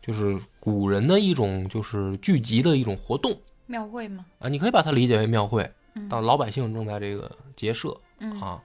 [0.00, 3.38] 就是古人的一种就是聚集的一种活动。
[3.66, 4.24] 庙会吗？
[4.38, 8.58] 啊，你可以把它理解为庙会嗯，当老百姓正在这个结社嗯啊。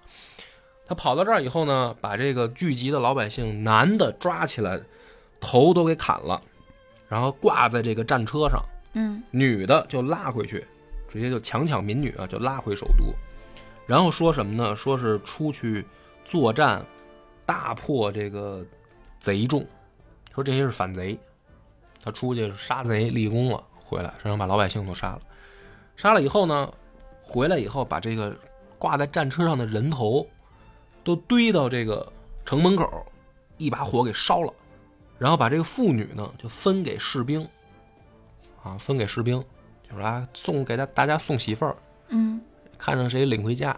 [0.88, 4.79] 他跑到这儿以后呢，把这个聚集的老百姓男的抓起来，
[5.41, 6.41] 头都给砍了，
[7.10, 10.65] 然后挂在这个战车上，嗯女的就拉回去，
[11.10, 13.13] 直接就强抢民女啊，就拉回首都。
[13.89, 14.75] 然后说什么呢？
[14.75, 15.84] 说是出去
[16.23, 16.86] 作战，
[17.43, 18.63] 大破这个
[19.19, 19.65] 贼众，
[20.32, 21.17] 说这些是反贼，
[22.04, 25.19] 他出去杀贼立功了，回来然后把老百姓都杀了。
[25.97, 26.71] 杀了以后呢，
[27.23, 28.38] 回来以后把这个
[28.78, 30.28] 挂在战车上的人头
[31.04, 32.13] 都堆到这个
[32.45, 33.04] 城门口，
[33.58, 34.54] 一把火给烧了，
[35.17, 37.41] 然后把这个妇女呢就分给士兵，
[38.62, 39.43] 啊，分给士兵，
[39.89, 41.75] 就是啊送给大大家送媳妇儿，
[42.10, 42.39] 嗯。
[42.79, 43.71] 看上谁领回家，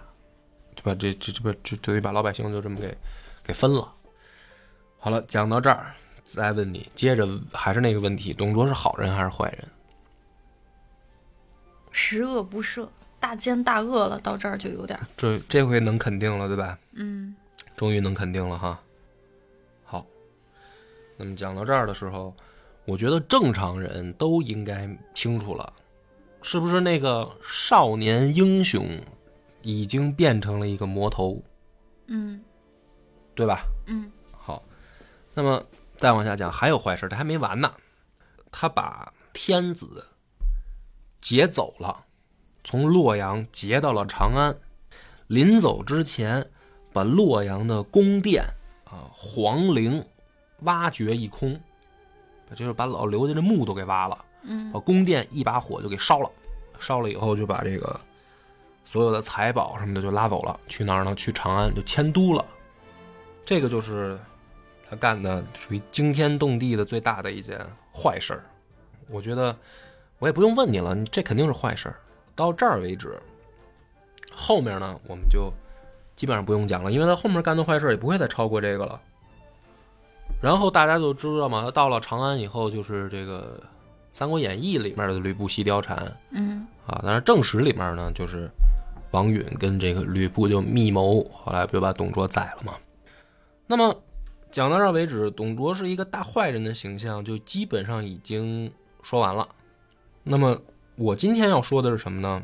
[0.75, 2.97] 就把这这这不就等于把老百姓就这么给
[3.43, 3.93] 给分了。
[4.99, 9.67] 好了，讲到这儿，再问你，接着还是那个问题，董卓是好人还是坏人？
[11.91, 12.87] 十恶不赦，
[13.19, 16.77] 大奸大恶了，到这儿就有点这这回能肯定了，对吧？
[16.93, 17.35] 嗯
[17.75, 18.79] 终于能肯定了哈。
[19.83, 20.05] 好，
[21.17, 22.33] 那么讲到这儿的时候，
[22.85, 25.73] 我觉得正常人都应该清楚了，
[26.41, 28.99] 是不是那个少年英雄
[29.61, 31.41] 已经变成了一个魔头，
[32.07, 32.43] 嗯
[33.35, 33.63] 对吧？
[33.87, 34.63] 嗯好，
[35.33, 35.63] 那么
[35.95, 37.71] 再往下讲，还有坏事，这还没完呢。
[38.51, 40.05] 他把天子
[41.21, 42.05] 劫走了，
[42.63, 44.55] 从洛阳劫到了长安，
[45.27, 46.49] 临走之前，
[46.91, 48.43] 把洛阳的宫殿
[48.83, 50.05] 啊、皇陵
[50.63, 51.57] 挖掘一空，
[52.53, 56.29] 就是把老刘家的墓都给挖了，嗯把宫殿一把火就给烧了，
[56.79, 57.99] 烧了以后就把这个
[58.85, 61.13] 所有的财宝什么的就拉走了，去哪儿呢？
[61.15, 62.45] 去长安就迁都了。
[63.45, 64.19] 这个就是
[64.89, 67.59] 他干的属于惊天动地的最大的一件
[67.93, 68.43] 坏事儿。
[69.09, 69.55] 我觉得
[70.19, 71.95] 我也不用问你了，这肯定是坏事儿。
[72.35, 73.21] 到这儿为止，
[74.33, 75.51] 后面呢我们就
[76.15, 78.99] 基本上不用讲了，因为他后面干的坏事也不会再超过这个了。
[80.41, 83.59] 然后大家就知道嘛，他到了长安以后，就是这个
[84.11, 88.49] 《三国演义》里面的吕布西貂蝉嗯啊，但是正史里面呢，就是
[89.11, 92.73] 王允跟这个吕布就密谋，后来不就把董卓宰了吗？
[93.67, 93.95] 那么
[94.51, 98.71] 讲到这儿为止，董卓是一个大坏人的形象就基本上已经
[99.01, 99.47] 说完了。
[100.23, 100.59] 那么
[100.95, 102.43] 我今天要说的是什么呢？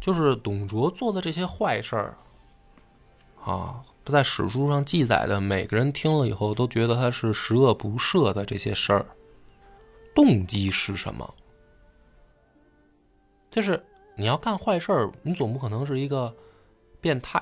[0.00, 2.14] 就是董卓做的这些坏事儿
[3.42, 9.06] 啊，在史书上记载的，每个人听了以后都觉得他是十恶不赦的这些事儿，
[10.16, 11.34] 动机是什么？
[13.50, 13.80] 就是
[14.16, 16.34] 你要干坏事儿，你总不可能是一个
[17.00, 17.40] 变态，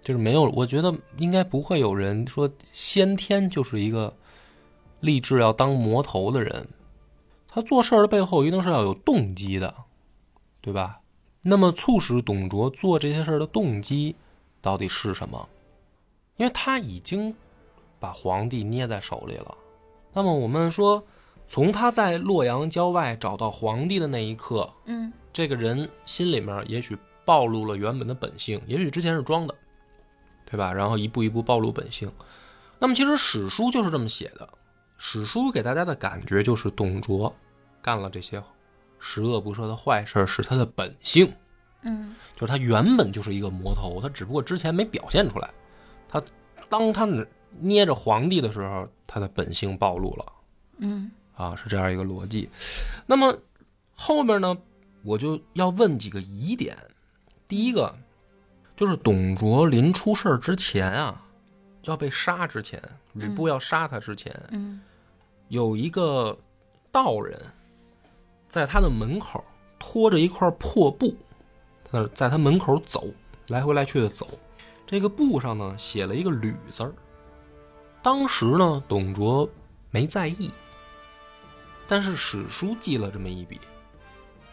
[0.00, 4.16] 就是没有，我觉得应该不会有人说先天就是一个
[5.00, 6.66] 立志要当魔头的人，
[7.48, 9.74] 他做事儿的背后一定是要有动机的，
[10.60, 11.00] 对吧？
[11.42, 14.14] 那么促使董卓做这些事儿的动机
[14.60, 15.48] 到底是什么？
[16.36, 17.34] 因为他已经
[17.98, 19.56] 把皇帝捏在手里了。
[20.12, 21.04] 那么我们说，
[21.50, 29.54] 从他在洛阳郊外找到皇帝的那一刻，嗯这个人心里面也许暴露了原本的本性，也许之前是装的，
[30.48, 30.72] 对吧？
[30.72, 32.08] 然后一步一步暴露本性。
[32.78, 34.48] 那么其实史书就是这么写的，
[34.96, 37.34] 史书给大家的感觉就是董卓
[37.82, 38.40] 干了这些
[39.00, 41.32] 十恶不赦的坏事是他的本性，
[41.82, 45.50] 嗯就是他原本就是一个魔头，他只不过之前没表现出来。
[46.08, 46.22] 他
[46.68, 47.08] 当他
[47.58, 50.32] 捏着皇帝的时候，他的本性暴露了。
[50.78, 52.48] 嗯啊，是这样一个逻辑。
[53.06, 53.38] 那么
[53.94, 54.56] 后面呢，
[55.02, 56.76] 我就要问几个疑点。
[57.48, 57.94] 第一个
[58.76, 61.22] 就是董卓临出事儿之前啊，
[61.84, 62.82] 要被杀之前，
[63.14, 64.80] 吕布要杀他之前，嗯
[65.48, 66.38] 有一个
[66.92, 67.36] 道人
[68.48, 69.44] 在他的门口
[69.78, 71.16] 拖着一块破布，
[71.90, 73.08] 他在他门口走，
[73.48, 74.28] 来回来去的走。
[74.86, 76.92] 这个布上呢写了一个“吕”字儿。
[78.02, 79.48] 当时呢，董卓
[79.90, 80.50] 没在意，
[81.90, 83.60] 但是史书记了这么一笔，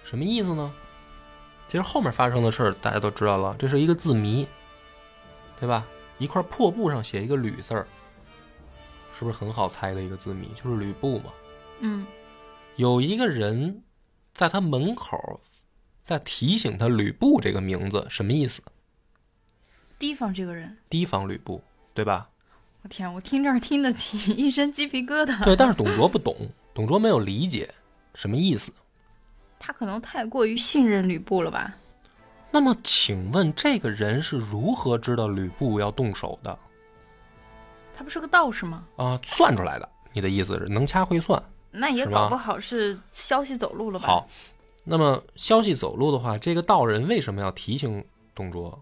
[0.03, 0.73] 什么意思呢？
[1.67, 4.47] 其实后面发生的事儿大家都知道了，这是一个字谜，
[5.59, 5.85] 对吧？
[6.17, 7.85] 一块破布上写一个“吕”字儿，
[9.13, 10.49] 是不是很好猜的一个字谜？
[10.55, 11.25] 就是吕布嘛。
[11.81, 12.07] 嗯
[12.75, 13.83] 有一个人
[14.33, 15.39] 在他门口
[16.01, 18.63] 在提醒他吕布这个名字，什么意思？
[19.99, 22.29] 提防这个人，提防吕布，对吧？
[22.81, 25.43] 我天，我听这儿听得起一身鸡皮疙瘩。
[25.43, 26.35] 对，但是董卓不懂，
[26.77, 27.73] 董卓没有理解
[28.13, 28.71] 什么意思。
[29.57, 31.73] 他可能太过于信任吕布了吧？
[32.51, 36.55] 那么，请问这个人是如何知道吕布要动手的
[37.95, 38.83] 他不是个道士吗？
[38.95, 39.89] 啊、算出来的？
[40.13, 41.41] 你的意思是能掐会算？
[41.71, 44.05] 那也搞不好是消息走路了吧？
[44.05, 44.27] 好，
[44.83, 48.79] 那么消息走路的话，这个道人为什么要提醒董卓？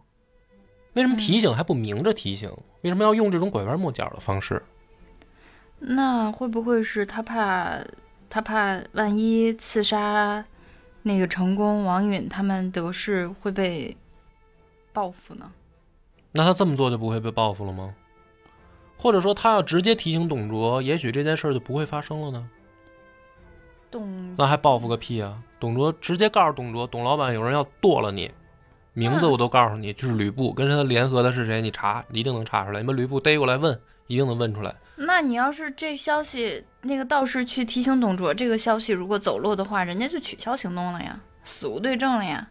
[0.95, 2.51] 为什么提醒还不明着提醒？
[2.81, 4.61] 为什么要用这种拐弯抹角的方式？
[5.87, 7.79] 那会不会是他怕
[8.29, 10.43] 他怕万一刺杀
[11.03, 13.95] 那个成功王允他们得势会被
[14.91, 15.51] 报复呢？
[16.31, 17.93] 那他这么做就不会被报复了吗？
[18.97, 22.49] 或者说，他要直接提醒董卓，也许这件事儿就不会发生了呢？
[23.91, 25.37] 董那还报复个屁啊！
[25.59, 28.31] 董卓直接告诉董卓，董老板有人要剁了你，
[28.93, 31.61] 名字我都告诉你，就是吕布，跟他联合的是谁？
[31.61, 32.81] 你查，一定能查出来。
[32.81, 34.75] 你把吕布逮过来问，一定能问出来。
[34.95, 42.47] 那你要是这消息那个道士去提醒董卓，这个消息如果走漏的话，人家就取消行动了呀，死无对证了呀。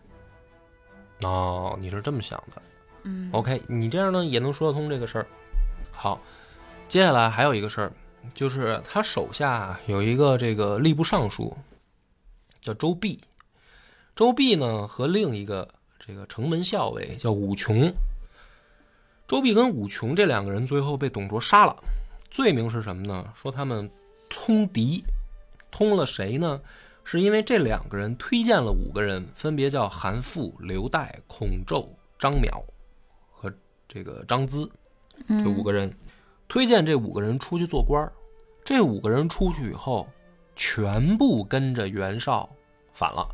[1.23, 2.63] 哦，你是这么想的。
[3.05, 5.27] 嗯 OK，你这样呢也能说得通这个事儿。
[5.93, 6.21] 好，
[6.89, 7.93] 接下来还有一个事儿，
[8.33, 11.57] 就是他手下有一个这个吏部尚书，
[12.61, 13.21] 叫周弼。
[14.17, 15.69] 周弼呢和另一个
[15.99, 17.93] 这个城门校尉叫武琼。
[19.35, 21.77] 周碧跟武琼这两个人最后被董卓杀了，
[22.31, 23.33] 罪名是什么呢？
[23.35, 23.91] 说他们
[24.31, 25.03] 通敌，
[25.73, 26.61] 通了谁呢？
[27.03, 32.49] 是因为这两个人推荐了五个人，分别叫韩馥、刘岱、孔宙、张邈
[33.33, 33.53] 和
[33.89, 34.71] 这个张咨
[35.27, 35.93] 这五个人，
[36.47, 38.13] 推荐这五个人出去做官儿。
[38.65, 40.09] 这五个人出去以后，
[40.55, 42.49] 全部跟着袁绍
[42.93, 43.29] 反了，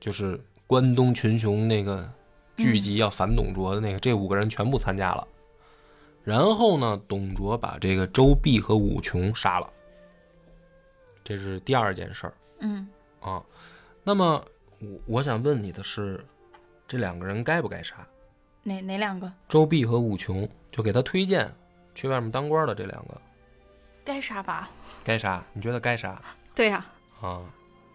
[0.00, 2.10] 就是关东群雄那个
[2.56, 5.26] 聚集要反董卓的那个，这五个人全部参加了。
[6.24, 9.68] 然后呢，董卓把这个周弼和武琼杀了，
[11.24, 12.86] 这是第二件事儿嗯
[13.20, 13.42] 啊。
[14.04, 14.44] 那么
[14.78, 16.24] 我我想问你的是，
[16.86, 18.06] 这两个人该不该杀？
[18.62, 21.52] 哪哪两个周弼和武琼，就给他推荐
[21.94, 23.20] 去外面当官的这两个，
[24.04, 24.70] 该杀吧？
[25.02, 25.44] 该杀？
[25.52, 26.22] 你觉得该杀
[26.54, 26.86] 对呀、
[27.20, 27.42] 啊？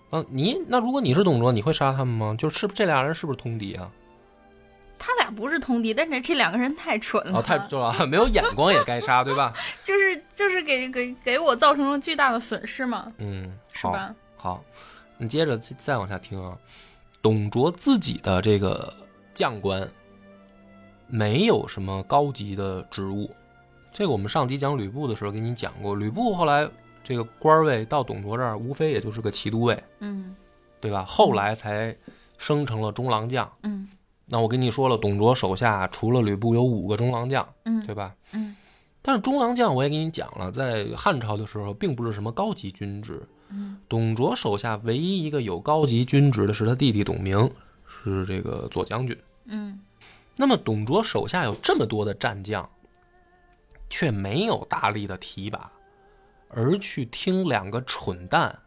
[0.10, 2.36] 那你那如果你是董卓，你会杀他们吗？
[2.38, 3.89] 就是这俩人是不是通敌啊？
[4.99, 7.93] 他俩不是通敌，但是这两个人太蠢了，哦，太蠢了？
[8.07, 9.53] 没有眼光也该杀，对吧？
[9.83, 14.15] 就是就是给给给我造成了巨大的损失嘛，嗯，好，是吧？
[14.35, 14.63] 好，
[15.17, 16.57] 你接着再再往下听啊。
[17.21, 18.93] 董卓自己的这个
[19.33, 19.89] 将官
[21.07, 23.29] 没有什么高级的职务，
[23.91, 25.95] 这个我们上集讲吕布的时候给你讲过。
[25.95, 26.69] 吕布后来
[27.03, 30.35] 这个官位到董卓这儿，无非也就是个骑都尉，嗯
[30.79, 31.03] 对吧？
[31.03, 31.95] 后来才
[32.37, 33.51] 升成了中郎将。
[33.63, 33.89] 嗯
[34.30, 38.13] 那我跟你说了，董卓手下除了吕布有五个中郎将，嗯对吧？
[38.34, 38.55] 嗯
[39.01, 43.25] 但是中郎将我也给你讲了，在汉朝的时候并不是什么高级军职。
[43.49, 47.49] 嗯董卓手下唯一一个有高级军职的是他弟弟董明，
[47.86, 49.17] 是这个左将军。
[49.45, 49.80] 嗯
[50.36, 52.69] 那么董卓手下有这么多的战将，
[53.89, 55.71] 却没有大力的提拔，
[56.49, 58.59] 而去听两个蠢蛋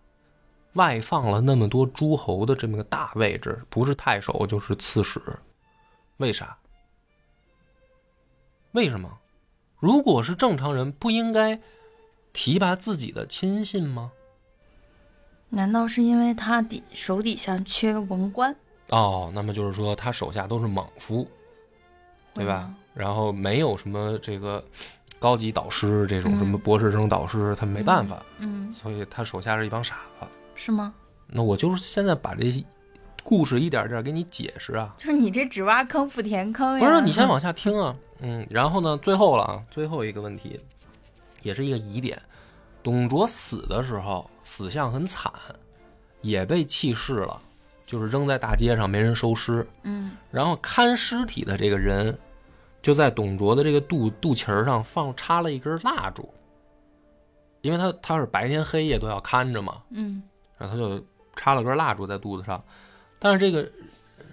[0.72, 5.20] 外放了那么多诸侯的这么个大位置，不是太守就是刺史，
[6.20, 6.56] 为啥？
[8.72, 9.18] 为什么？
[9.78, 11.58] 如果是正常人，不应该
[12.32, 14.12] 提拔自己的亲信吗？
[15.48, 18.54] 难道是因为他底手底下缺文官，
[18.90, 21.26] 哦，那么就是说他手下都是莽夫，
[22.34, 22.72] 对吧？
[22.94, 24.62] 然后没有什么这个
[25.18, 30.26] 高级导师，这种嗯什么博士生导师，他没办法，嗯，所以他手下是一帮傻子。
[30.54, 30.92] 是吗？
[31.26, 32.64] 那我就是现在把这
[33.22, 36.84] 故事一点点给你解释啊，就是你这只挖坑不填坑呀！
[36.84, 40.58] 不是你先往下听啊，嗯，然后呢，最后了啊，最后一个问题，
[41.42, 42.20] 也是一个疑点，
[42.82, 45.32] 董卓死的时候死相很惨，
[46.20, 47.40] 也被弃市了，
[47.86, 50.12] 就是扔在大街上没人收尸，嗯。
[50.30, 52.16] 然后看尸体的这个人，
[52.82, 56.32] 就在董卓的这个肚肚脐儿上放插了一根蜡烛，
[57.60, 60.22] 因为他他是白天黑夜都要看着嘛，嗯。
[60.56, 61.04] 然后他就
[61.36, 62.62] 插了根蜡烛在肚子上，
[63.20, 63.70] 但是这个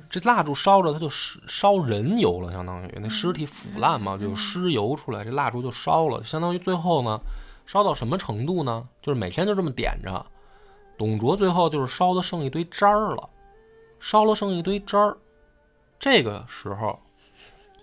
[0.10, 7.20] 这蜡烛烧着，它就烧烧人油了，相当于那尸体腐烂嘛，就尸油出来，这蜡烛就烧了，相当于最后呢，
[7.66, 8.88] 烧到什么程度呢？
[9.02, 10.26] 就是每天就这么点着，
[10.98, 13.30] 董卓最后就是烧的剩一堆渣儿了，
[14.00, 15.18] 烧了剩一堆渣儿，
[16.00, 16.98] 这个时候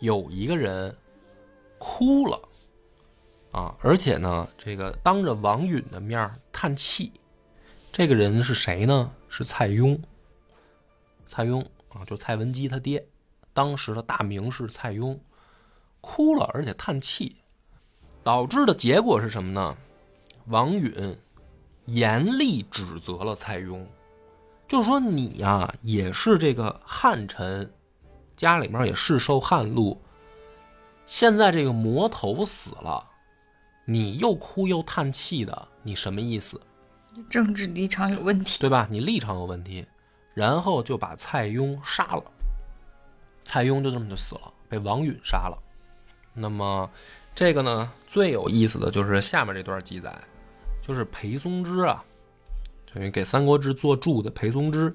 [0.00, 0.96] 有一个人
[1.78, 2.40] 哭了。
[3.52, 7.12] 啊，而且呢，这个当着王允的面叹气，
[7.92, 9.12] 这个人是谁呢？
[9.28, 10.00] 是蔡邕。
[11.27, 13.07] 蔡邕啊，就蔡文姬他爹，
[13.53, 15.18] 当时的大名士蔡邕，
[16.01, 17.37] 哭了，而且叹气，
[18.22, 19.77] 导致的结果是什么呢？
[20.47, 21.16] 王允
[21.87, 23.87] 严厉指责了蔡邕，
[24.68, 27.72] 就是说你呀、也是这个汉臣，
[28.37, 30.01] 家里面也是受汉禄，
[31.07, 33.07] 现在这个魔头死了，
[33.85, 36.61] 你又哭又叹气的，你什么意思？
[37.31, 38.59] 政治立场有问题。
[38.61, 38.89] 对吧？
[38.91, 39.87] 你立场有问题，
[40.35, 42.24] 然后就把蔡邕杀了。
[43.45, 45.57] 蔡邕就这么就死了，被王允杀了。
[46.32, 46.91] 那么，
[47.35, 50.12] 这个呢，最有意思的就是下面这段记载，
[50.82, 52.05] 就是裴松之啊，
[52.93, 54.95] 等于给《三国志》做注的裴松之，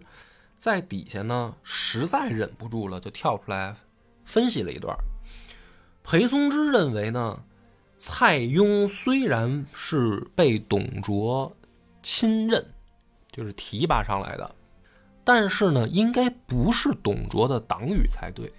[0.55, 3.75] 在底下呢，实在忍不住了，就跳出来
[4.25, 4.95] 分析了一段。
[6.03, 7.41] 裴松之认为呢，
[7.97, 11.55] 蔡邕虽然是被董卓
[12.01, 12.73] 亲任，
[13.31, 14.55] 就是提拔上来的，
[15.23, 18.51] 但是呢，应该不是董卓的党羽才对。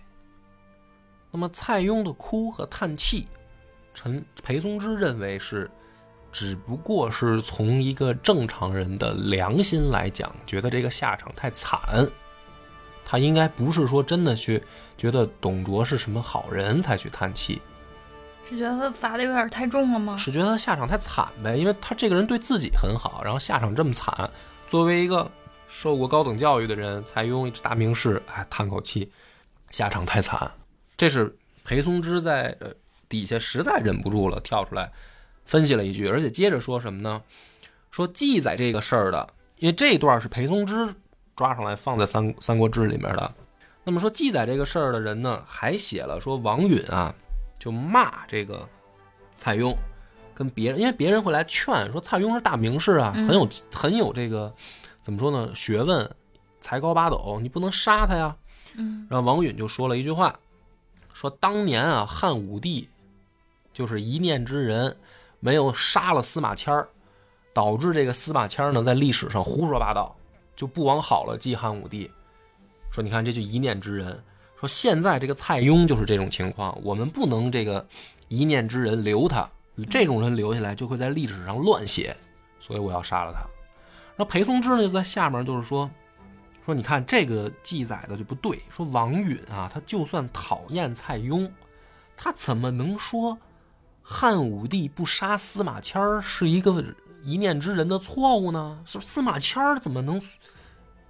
[1.30, 3.26] 那么蔡邕的哭和叹气，
[3.94, 5.70] 陈裴松之认为是，
[6.32, 11.80] 只不过是从一个正常人的良心来讲，觉得这个下场太惨，
[13.04, 14.62] 他应该不是说真的去
[14.96, 17.60] 觉得董卓是什么好人才去叹气。
[18.48, 20.16] 是觉得他罚的有点太重了吗？
[20.16, 24.28] 是觉得他下场太惨呗，因为他这个人对自己很好，然后下场这么惨，
[24.66, 25.30] 作为一个
[25.70, 29.10] 受过高等教育的人，蔡邕一大名士，哎，叹口气，
[29.70, 30.50] 下场太惨。
[30.96, 32.72] 这是裴松之在呃
[33.08, 34.90] 底下实在忍不住了，跳出来
[35.44, 37.22] 分析了一句，而且接着说什么呢？
[37.92, 40.94] 说记载这个事儿的，因为这一段是裴松之
[41.36, 43.32] 抓上来放在三《三国志》里面的。
[43.84, 47.14] 那么说记载这个事儿的人呢，还写了说王允啊，
[47.58, 48.68] 就骂这个
[49.36, 49.74] 蔡邕，
[50.34, 54.52] 跟别人，因为别人会来劝说蔡邕是大名士啊，嗯很有很有这个
[55.10, 56.08] 怎么说呢，学问，
[56.60, 58.36] 才高八斗，你不能杀他呀。
[58.76, 60.38] 嗯然后王允就说了一句话，
[61.12, 62.88] 说当年啊汉武帝
[63.72, 64.96] 就是一念之人，
[65.40, 66.88] 没有杀了司马迁儿，
[67.52, 70.14] 导致这个司马迁儿呢在历史上胡说八道，
[70.54, 72.08] 就不往好了记汉武帝。
[72.92, 74.22] 说你看这就一念之人，
[74.56, 77.84] 说现在这个蔡邕就是这种情况，我们不能这个
[78.28, 79.50] 一念之人留他，
[79.90, 82.16] 这种人留下来就会在历史上乱写，
[82.60, 83.44] 所以我要杀了他。
[84.20, 85.90] 那裴松之呢就在下面就是说，
[86.62, 91.50] 说你看这个记载的就不对，说王允啊，他就算讨厌蔡邕，
[92.14, 93.38] 他怎么能说
[94.02, 96.84] 汉武帝不杀司马迁儿是一个
[97.22, 98.78] 一念之人的错误呢？
[98.84, 100.20] 是司马迁儿怎么能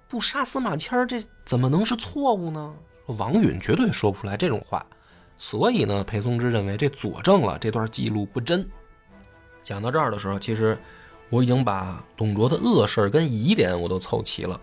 [0.07, 1.05] 不杀司马迁儿？
[1.05, 2.73] 这怎么能是错误呢？
[3.07, 4.85] 王允绝对说不出来这种话，
[5.37, 8.65] 所以呢，裴松之认为这佐证了这段记录不真。
[9.61, 10.79] 讲到这儿的时候，其实
[11.31, 14.59] 我已经把董卓的恶事儿跟疑点我都凑齐了，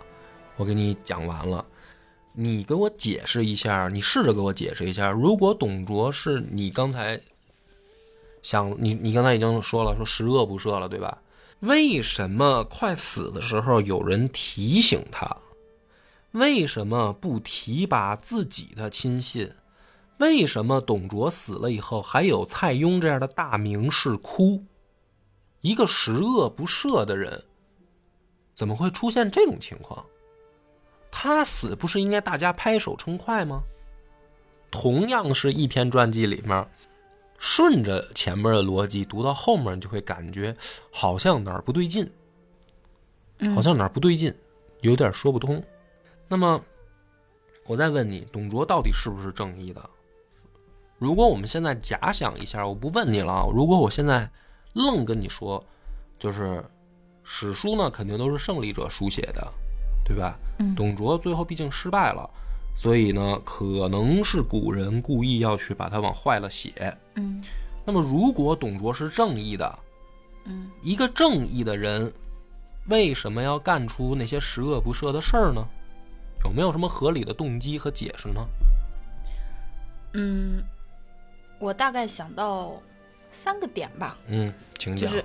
[0.56, 1.64] 我给你讲完了。
[2.34, 7.20] 你给我解释一下，你试着给我解释一下，如果董卓是你刚才
[8.42, 11.18] 想你你刚才已经说了，说十恶不赦了，对吧？
[11.60, 15.38] 为什么快死的时候有人提醒他？
[16.32, 19.52] 为什么不提拔自己的亲信？
[20.18, 24.62] 为什么董卓死了以后还有蔡邕这样的大名士哭？
[25.60, 27.44] 一个十恶不赦的人，
[28.54, 30.04] 怎么会出现这种情况？
[31.10, 33.62] 他死不是应该大家拍手称快吗？
[34.70, 36.68] 同样是一篇传记里面，
[37.38, 40.54] 顺着前面的逻辑读到后面，你就会感觉
[40.92, 42.08] 好像哪儿不对劲，
[43.38, 44.32] 嗯好像哪儿不对劲，
[44.82, 45.62] 有点说不通。
[46.28, 46.62] 那么，
[47.64, 49.90] 我再问你，董卓到底是不是正义的？
[50.98, 53.48] 如果我们现在假想一下，我不问你了啊。
[53.52, 54.30] 如果我现在
[54.74, 55.62] 愣跟你说，
[56.18, 56.64] 就是
[57.22, 59.52] 史书呢，肯定都是胜利者书写的，
[60.04, 60.38] 对吧？
[60.58, 62.28] 嗯董卓最后毕竟失败了，
[62.76, 66.96] 所以呢，可能是古人故意要去把它往坏了写。
[67.14, 67.42] 嗯
[67.84, 69.78] 那么，如果董卓是正义的，
[70.44, 72.12] 嗯一个正义的人，
[72.88, 75.66] 为什么要干出那些十恶不赦的事儿呢？
[76.44, 78.46] 有没有什么合理的动机和解释呢？
[80.14, 80.62] 嗯，
[81.58, 82.80] 我大概想到
[83.38, 85.10] 三个点吧，嗯，请讲。
[85.10, 85.24] 就是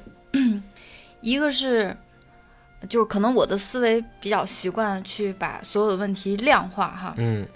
[1.22, 1.96] 一个是，
[2.88, 7.16] 就是可能我的思维比较习惯去把所有的问题量化哈。
[7.18, 7.48] 嗯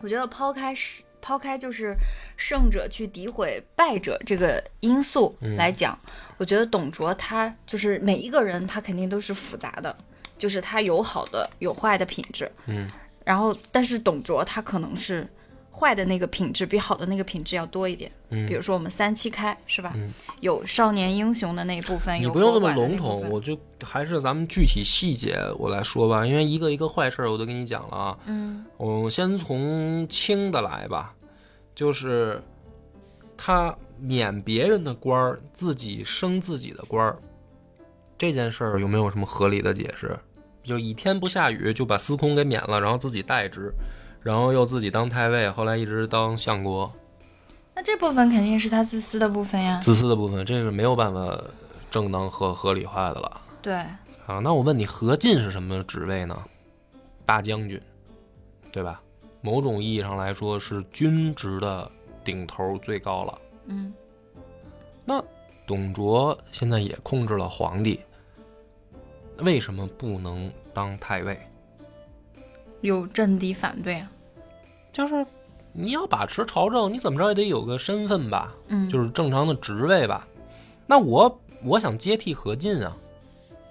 [0.00, 1.94] 我觉得抛开是抛开就是
[2.36, 5.98] 胜者去诋毁败者这个因素嗯来讲，
[6.36, 9.96] 我觉得董卓他就是每一个人他肯定都是复杂的，
[10.38, 12.86] 就是他有好的有坏的品质，嗯
[13.24, 15.26] 然后但是董卓他可能是
[15.78, 18.10] 坏的那个品质比好的那个品质要多一点。
[18.30, 19.92] 嗯，比如说我们三七开是吧？
[19.94, 28.18] 嗯有少年英雄的那一部分，你不用这么笼统，我就还是咱们具体细节我来说吧，因为一个一个坏事儿我都跟你讲了啊。
[28.26, 31.14] 嗯我先从轻的来吧，
[31.74, 32.42] 就是
[33.36, 37.18] 他免别人的官儿，自己升自己的官儿，
[38.18, 40.18] 这件事儿有没有什么合理的解释？
[40.62, 43.72] 就一天不下雨就把司空给免了，然后自己代职，
[44.26, 46.92] 然后又自己当太尉，后来一直当相国，
[47.76, 49.78] 那这部分肯定是他自私的部分呀。
[49.80, 51.40] 自私的部分，这是没有办法
[51.92, 53.40] 正当和合理化的了。
[53.62, 53.74] 对，
[54.26, 56.36] 啊，那我问你，何进是什么职位呢？
[57.24, 57.80] 大将军，
[58.72, 59.00] 对吧？
[59.42, 61.88] 某种意义上来说是军职的
[62.24, 63.38] 顶头最高了。
[63.68, 63.94] 嗯
[65.04, 65.22] 那
[65.68, 68.00] 董卓现在也控制了皇帝，
[69.38, 71.38] 为什么不能当太尉？
[72.80, 74.10] 有政敌反对啊。
[74.96, 75.26] 就是
[75.74, 80.26] 你要把持朝政，你怎么着也得有个身份吧，嗯，就是正常的职位吧。
[80.86, 82.96] 那我我想接替何进啊，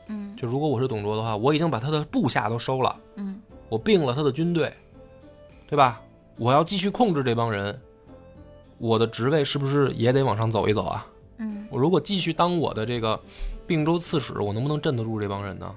[0.05, 2.95] 嗯就如果我是董卓的话，我已经把他的部下都收了。
[3.15, 4.71] 嗯我并了他的军队，
[5.67, 5.99] 对吧？
[6.37, 7.81] 我要继续控制这帮人，
[8.77, 11.07] 我的职位是不是也得往上走一走啊？
[11.39, 13.19] 嗯，我如果继续当我的这个
[13.65, 15.75] 并州刺史，我能不能镇得住这帮人呢？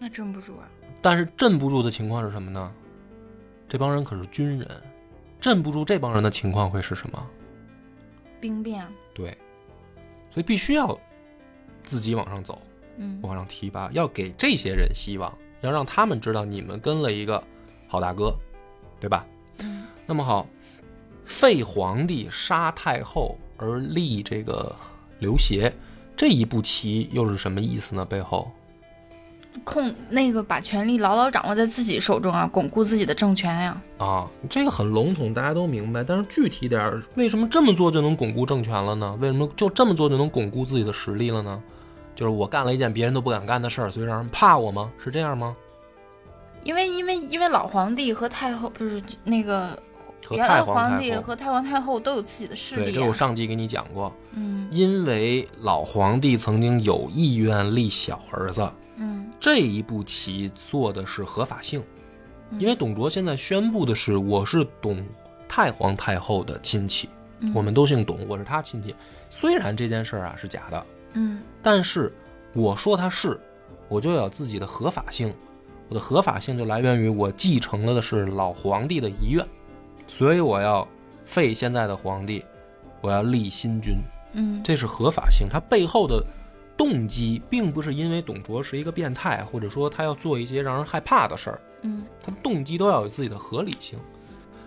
[0.00, 0.66] 那镇不住啊。
[1.00, 2.72] 但是镇不住的情况是什么呢？
[3.68, 4.82] 这帮人可是军人，
[5.40, 7.26] 镇不住这帮人的情况会是什么？
[8.40, 8.90] 兵变啊。
[9.14, 9.36] 对，
[10.30, 10.98] 所以必须要
[11.84, 12.60] 自己往上走，
[12.96, 17.42] 嗯往上提拔，要给这些人希望，要让他们知道你们跟了一个
[17.86, 18.34] 好大哥，
[19.00, 19.26] 对吧？
[19.62, 20.46] 嗯那么好，
[21.24, 24.74] 废皇帝杀太后而立这个
[25.18, 25.72] 刘协，
[26.16, 28.04] 这一步棋又是什么意思呢？
[28.04, 28.50] 背后
[29.64, 36.02] 控那个把权力牢牢掌握在自己手中啊，巩固自己的政权呀、啊，这个很笼统，大家都明白。
[36.02, 39.16] 但是具体点儿，为什么这么做就能巩固政权了呢？
[39.20, 41.62] 为什么就这么做就能巩固自己的实力了呢？
[42.14, 44.90] 就是我干了一件别人都不敢干的事儿，所以让人怕我吗？
[45.02, 45.56] 是这样吗？
[46.64, 49.78] 因为因为因为老皇帝和太后不是那个
[50.32, 53.12] 原来皇帝和太皇太后都有自己的势对，力、这我啊。
[53.12, 58.72] 上集给你讲过，嗯因为老皇帝曾经有意愿立小儿子，嗯
[59.40, 61.82] 这一步棋做的是合法性，
[62.50, 65.04] 嗯因为董卓现在宣布的是我是董
[65.48, 67.08] 太皇太后的亲戚，
[67.40, 68.94] 嗯我们都姓董，我是他亲戚。
[69.30, 72.12] 虽然这件事儿啊是假的，嗯但是
[72.54, 73.38] 我说他是，
[73.88, 75.32] 我就有自己的合法性。
[75.88, 79.42] 我的合法性就来源于我继承了的是老皇帝的遗愿，
[80.06, 80.86] 所以我要
[81.24, 82.44] 废现在的皇帝，
[83.00, 83.94] 我要立新君，
[84.34, 85.46] 嗯这是合法性。
[85.50, 86.22] 它背后的
[86.78, 93.98] 动机并不是因为董卓是一个变态，或者说他要做一些让人害怕的事儿，嗯他动机都要有自己的合理性。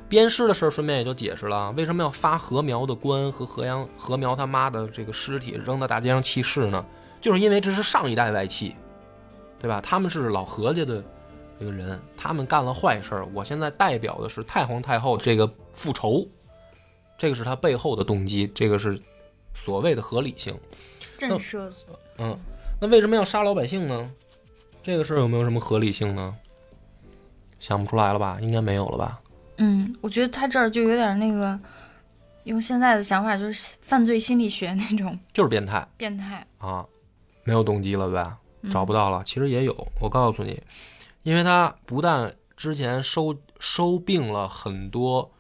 [0.10, 6.86] 鞭尸的事儿顺便也就解释了，为什么要发何苗的官和何阳何苗他妈的这个尸体扔到大街上弃尸呢？
[7.22, 8.76] 就是因为这是上一代外戚，
[9.58, 9.80] 对吧？
[9.80, 11.02] 他们是老何家的
[11.58, 16.28] 这个人，他们干了坏事儿，我现在代表的是太皇太后这个复仇，
[17.18, 19.00] 这个是他背后的动机，这个是
[19.54, 20.54] 所谓的合理性。
[21.30, 21.88] 震慑族。
[22.18, 22.38] 嗯，
[22.80, 24.12] 那为什么要杀老百姓呢？
[24.84, 26.36] 这个事儿有没有什么合理性呢？
[27.60, 28.40] 想不出来了吧？
[28.42, 29.22] 应该没有了吧？
[29.58, 31.60] 嗯，我觉得他这儿就有点那个，
[32.46, 36.46] 用现在的想法就是犯罪心理学那种 就是变态变态。
[36.58, 36.86] 啊，
[37.44, 38.38] 没有动机了，对吧？
[38.64, 39.24] 嗯找不到了。
[39.24, 40.62] 其实也有，我告诉你，
[41.24, 45.32] 因为他不但之前收收并了很多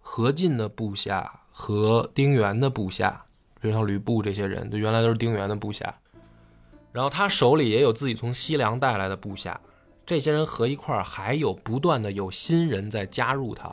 [0.00, 3.24] 何进的部下和丁原的部下，
[3.60, 5.94] 比如像吕布这些人，就原来都是丁原的部下。
[6.92, 9.60] 然后他手里也有自己从西凉带来的部下，
[10.04, 13.72] 这些人合一块儿，还有不断的有新人在加入他。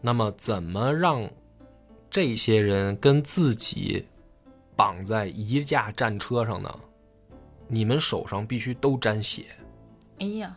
[0.00, 1.28] 那么，怎么让
[2.08, 4.06] 这些人跟自己
[4.76, 6.72] 绑在一架战车上呢？
[7.66, 9.46] 你们手上必须都沾血，
[10.20, 10.56] 哎呀，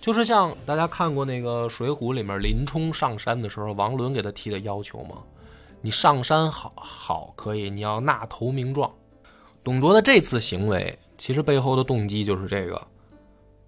[0.00, 5.22] 就是像大家看过那个《水浒》里面林冲上山的时候，王伦给他提的要求吗？
[5.82, 8.90] 你上山好好可以，你要纳投名状。
[9.64, 12.80] 董卓的这次行为，其实背后的动机就是这个。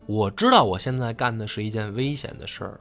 [0.06, 2.80] 我知道我现在干的是一件危险的事儿，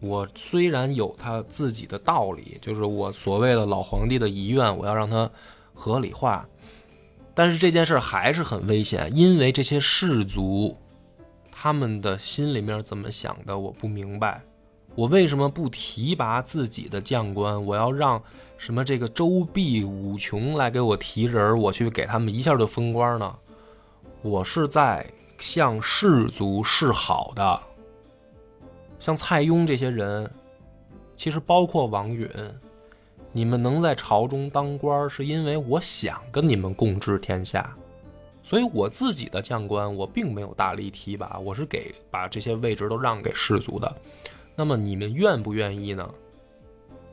[0.00, 5.30] 我虽然有他自己的道理，就是我所谓的老皇帝的遗愿，我要让他
[5.74, 6.48] 合理化，
[7.34, 10.76] 但是这件事还是很危险，因为这些士族
[11.52, 14.42] 他们的心里面怎么想的，我不明白。
[14.98, 17.64] 我为什么不提拔自己的将官？
[17.64, 18.20] 我要让
[18.56, 23.32] 什么这个周必、武琼来给我提人儿，我去给他们一下就封官呢？
[24.22, 27.60] 我是在向士族示好的。
[28.98, 30.28] 像蔡邕这些人，
[31.14, 32.28] 其实包括王允，
[33.30, 37.72] 你们能在朝中当官，是因为我想跟你们共治天下。
[38.42, 43.96] 所以我自己的将官，我并没有大力提拔，我是给把这些位置都让给士族的。
[44.58, 46.12] 那么你们愿不愿意呢？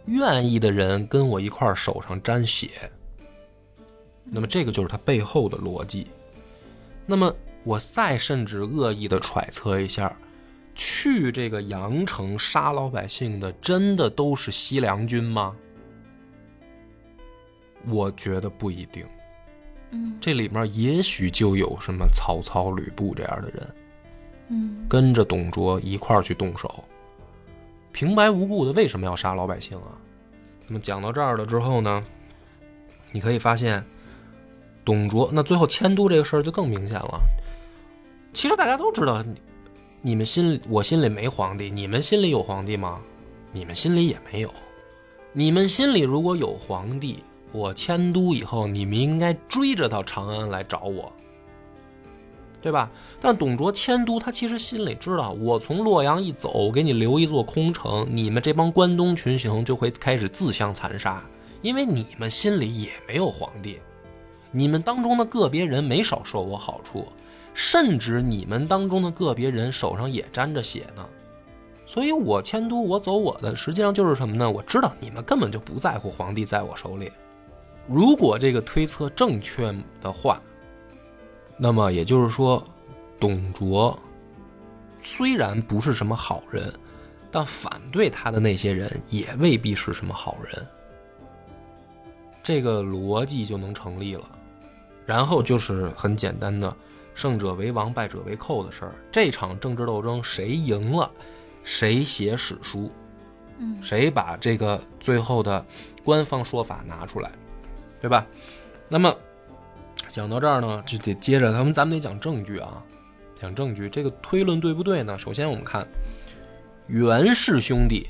[0.08, 2.72] 愿意的人跟我一块儿手上沾血。
[4.24, 6.08] 那么这个就是他背后的逻辑。
[7.06, 7.32] 那么
[7.64, 10.12] 我再甚至恶意的揣测一下，
[10.74, 15.56] 去这个阳城杀老百姓的，真的都是西凉军吗？
[17.88, 19.06] 我觉得不一定。
[19.92, 23.76] 嗯这里面也许就有什么曹操、吕布这样的人，
[24.48, 26.84] 嗯跟着董卓一块儿去动手，
[27.96, 29.96] 平白无故的为什么要杀老百姓啊？
[30.68, 32.06] 那么讲到这儿了之后呢，
[33.14, 33.82] 你可以发现，
[34.84, 37.22] 董卓那最后迁都这个事儿就更明显了。
[38.34, 39.24] 其实大家都知道，
[40.02, 43.00] 你们心里我心里没皇帝，你们心里有皇帝吗？
[43.54, 44.54] 你们心里也没有。
[45.32, 47.24] 你们心里如果有皇帝，
[47.54, 51.14] 我迁都以后，你们应该追着到长安来找我，
[52.66, 52.90] 对吧？
[53.22, 61.24] 但董卓迁都，他其实心里知道，我从洛阳一走，给你留一座空城，你们这帮关东群雄就会开始自相残杀，
[61.62, 63.78] 因为你们心里也没有皇帝，
[64.50, 67.08] 你们当中的个别人没少受我好处，
[67.54, 71.06] 甚至你们当中的个别人手上也沾着血呢。
[71.86, 74.50] 所以我迁都，我走我的，实际上就是什么呢？
[74.50, 77.12] 我知道你们根本就不在乎皇帝在我手里。
[77.88, 80.42] 如果这个推测正确的话，
[81.58, 82.64] 那么也就是说，
[83.20, 83.98] 董卓
[85.00, 86.74] 虽然不是什么好人，
[87.32, 90.68] 但反对他的那些人也未必是什么好人。
[92.44, 94.30] 这个逻辑就能成立了。
[95.06, 96.76] 然后就是很简单的
[97.14, 98.96] “胜者为王，败者为寇”的事儿。
[99.12, 101.12] 这场政治斗争谁赢了，
[101.64, 102.92] 谁写史书，
[103.60, 105.64] 嗯谁把这个最后的
[106.04, 107.32] 官方说法拿出来，
[108.02, 108.26] 对吧？
[108.90, 109.16] 那么
[110.08, 112.84] 讲到这儿呢，就得接着咱们咱们得讲证据啊。
[113.36, 115.18] 讲证据，这个推论对不对呢？
[115.18, 115.86] 首先我们看
[116.88, 118.08] 袁氏兄弟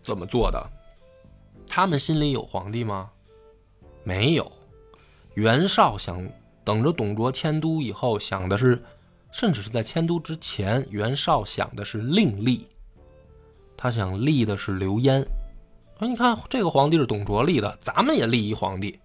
[0.00, 0.70] 怎么做的，
[1.66, 3.10] 他们心里有皇帝吗？
[4.04, 4.50] 没有。
[5.34, 6.26] 袁绍想
[6.64, 8.80] 等着董卓迁都以后，想的是，
[9.32, 12.68] 甚至是在迁都之前，袁绍想的是另立，
[13.76, 15.26] 他想立的是刘焉。
[15.98, 18.98] 说你看这个皇帝是董卓立的，咱们也立一皇帝，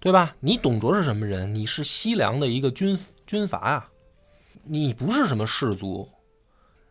[0.00, 0.36] 对吧？
[0.40, 1.54] 你董卓是什么人？
[1.54, 3.90] 你是西凉的一个军军阀啊。
[4.64, 6.08] 你不是什么士族，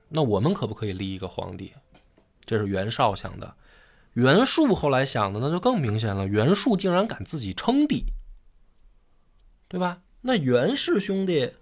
[0.09, 1.73] 那我们可不可以立一个皇帝？
[2.43, 3.55] 这是袁绍想的。
[4.13, 6.25] 袁术后来想的那就更明显了。
[6.25, 8.05] 袁术竟然敢自己称帝，
[9.67, 10.01] 对吧？
[10.21, 11.53] 那袁氏兄弟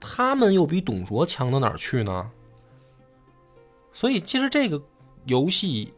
[0.00, 2.30] 他们又比董卓强到哪儿去呢？
[3.92, 4.82] 所以，其实这个
[5.26, 5.94] 游戏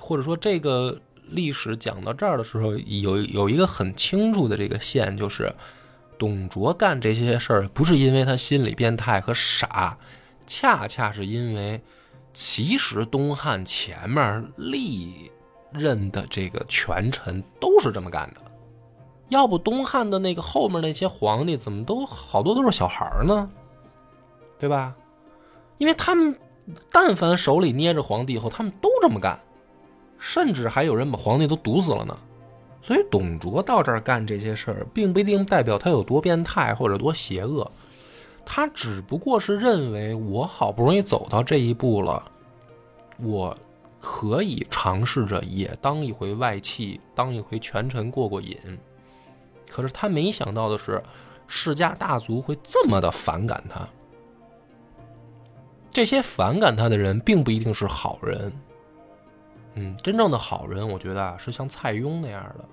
[0.00, 5.54] 或者说这个历史讲到这儿的时候，有有一个很清楚的这个线，就是。
[6.16, 9.98] 董卓干这些事儿，不是因为他心理变态和傻，
[10.46, 11.82] 恰恰是因为，
[12.32, 15.28] 其实东汉前面历
[15.72, 18.40] 任的这个权臣都是这么干的。
[19.28, 23.50] 要不东汉的那个后面那些皇帝怎么都好多都是小孩呢？
[24.56, 24.94] 对吧？
[25.78, 26.34] 因为他们
[26.92, 29.38] 但凡手里捏着皇帝以后，他们都这么干，
[30.18, 32.16] 甚至还有人把皇帝都毒死了呢。
[32.82, 37.70] 所以董卓到这儿干这些事儿，并不一定代表他有多变态或者多邪恶，
[38.44, 42.22] 他只不过是认为我好不容易走到这一步了，
[43.18, 43.56] 我
[43.98, 48.58] 可以尝试着也当一回外戚，当一回权臣过过瘾。
[49.70, 51.02] 可是他没想到的是，
[51.46, 53.88] 世家大族会这么的反感他。
[55.90, 58.52] 这些反感他的人，并不一定是好人。
[59.74, 62.64] 嗯，真正的好人，我觉得啊，是像蔡邕那样的，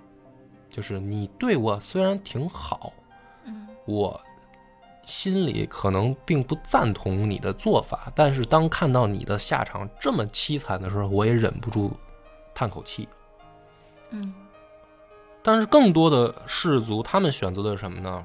[0.70, 2.94] 就是你对我虽然挺好，
[3.46, 4.20] 嗯，我
[5.04, 11.92] 心里可能并不赞同你的做法，但是当看到你的下场这么凄惨的时候，我也忍不住
[12.54, 13.10] 叹口气。
[14.12, 14.34] 嗯，
[15.42, 18.24] 但是更多的士族，他们选择的是什么呢？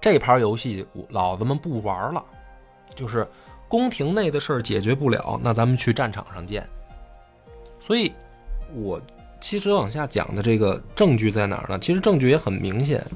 [0.00, 2.22] 这盘游戏，老子们不玩了，
[2.94, 3.26] 就是
[3.68, 6.68] 宫廷内的事儿解决不了，那咱们去战场上见。
[7.86, 8.10] 所以，
[8.74, 8.98] 我
[9.38, 11.78] 其实往下讲的这个证据在哪儿呢？
[11.78, 12.98] 其实证据也很明显，《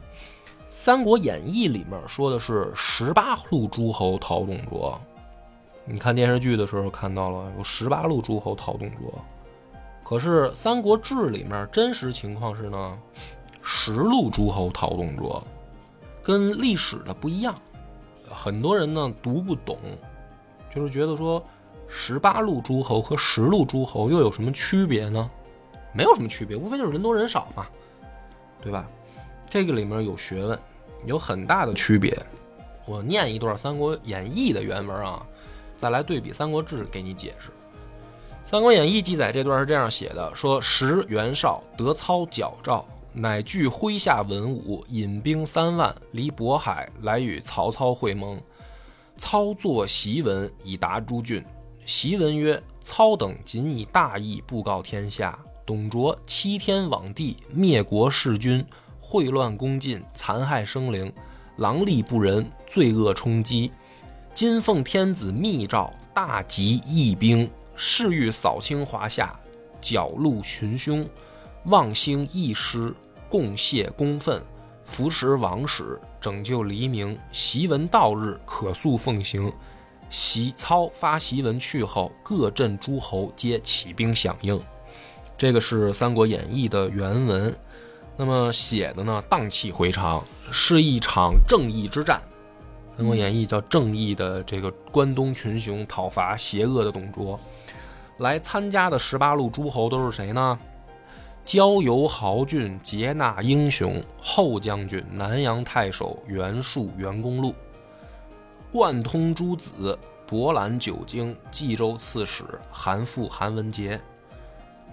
[0.68, 5.00] 三国演义》里面说的是十八路诸侯讨董卓。
[5.86, 9.24] 你看电视剧的时候看到了有十八路诸侯讨董卓，
[10.04, 12.98] 可是《三国志》里面真实情况是呢，
[13.62, 15.42] 十路诸侯讨董卓，
[16.22, 17.54] 跟历史的不一样。
[18.28, 19.78] 很多人呢读不懂，
[20.74, 21.42] 就是觉得说。
[21.88, 25.30] 十八路诸侯和十路诸侯又有什么区别呢？
[25.92, 27.66] 没有什么区别，无非就是人多人少嘛，
[28.60, 28.86] 对吧？
[29.48, 30.58] 这个里面有学问，
[31.06, 32.16] 有很大的区别。
[32.86, 35.26] 我念一段《三国演义》的原文啊，
[35.76, 37.48] 再来对比《三国志》给你解释。
[38.44, 48.40] 《三国演义》记载这段是这样写的：说时袁绍得操矫诏，乃聚麾下文武，引兵三万，离渤海来与曹操会盟。
[49.16, 51.44] 操作檄文以达诸郡。
[51.88, 58.62] 檄文曰：“操等仅以大义布告天下，董卓欺天罔地，灭国弑君，
[59.00, 61.10] 秽乱宫禁，残害生灵，
[61.56, 63.72] 狼戾不仁，罪恶冲击。
[64.34, 69.34] 今奉天子密诏，大集义兵，誓欲扫清华夏，
[69.80, 71.08] 剿戮群凶，
[71.64, 72.94] 望兴义师，
[73.30, 74.44] 共谢公愤，
[74.84, 77.18] 扶持王室，拯救黎明。
[77.32, 79.50] 檄文到日，可速奉行。”
[80.10, 84.60] 檄操发檄文去后，各镇诸侯皆起兵响应。
[85.36, 87.54] 这个是《三国演义》的原文。
[88.16, 92.20] 那么写的呢，荡气回肠，是一场正义之战。
[92.96, 97.38] 《三国演义》叫正义的这个关东群雄讨伐邪恶的董卓。
[98.16, 100.58] 来参加的十八路诸侯都是谁呢？
[101.44, 107.54] 交游豪俊，劫纳英雄，后将军、南阳太守袁术、袁公路。
[108.70, 113.98] 贯通诸子，博览九经，冀州刺史韩馥、韩文杰，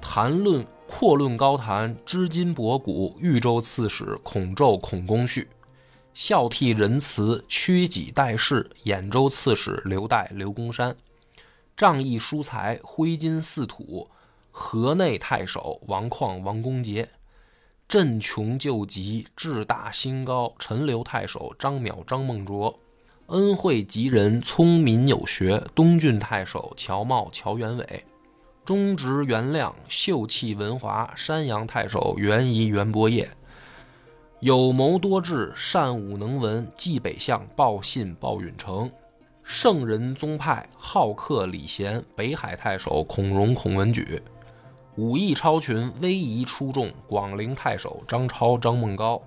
[0.02, 5.50] 谈论阔论高谈，知今博古，豫州刺史孔宙、孔公绪，
[6.14, 10.96] 孝悌仁慈，屈己待世，兖州刺史刘岱、刘公山，
[11.76, 14.10] 仗义疏财，挥金似土，
[14.52, 17.10] 河内太守王旷、王公杰，
[17.90, 22.80] 镇穷救急，志大心高，陈留太守张邈、张孟卓。
[23.28, 25.60] 恩惠吉人，聪明有学。
[25.74, 28.06] 东郡太守乔茂、乔元伟，
[28.64, 31.12] 忠直元亮，秀气文华。
[31.16, 33.28] 山阳太守袁仪、袁伯业，
[34.42, 38.92] 有谋多智，善武能文，冀北相，报信报允成。
[39.42, 44.22] 圣人宗派，好客礼贤，北海太守孔融、孔文举。
[44.98, 49.20] 武艺超群，威仪出众，广陵太守张超、张孟高。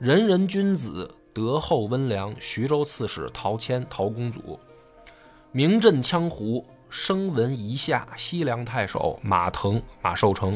[0.00, 4.60] 仁人君子，德厚温良，徐州刺史陶谦、陶公祖。
[5.52, 10.54] 名震江湖，声闻夷夏，西凉太守马腾、马寿成。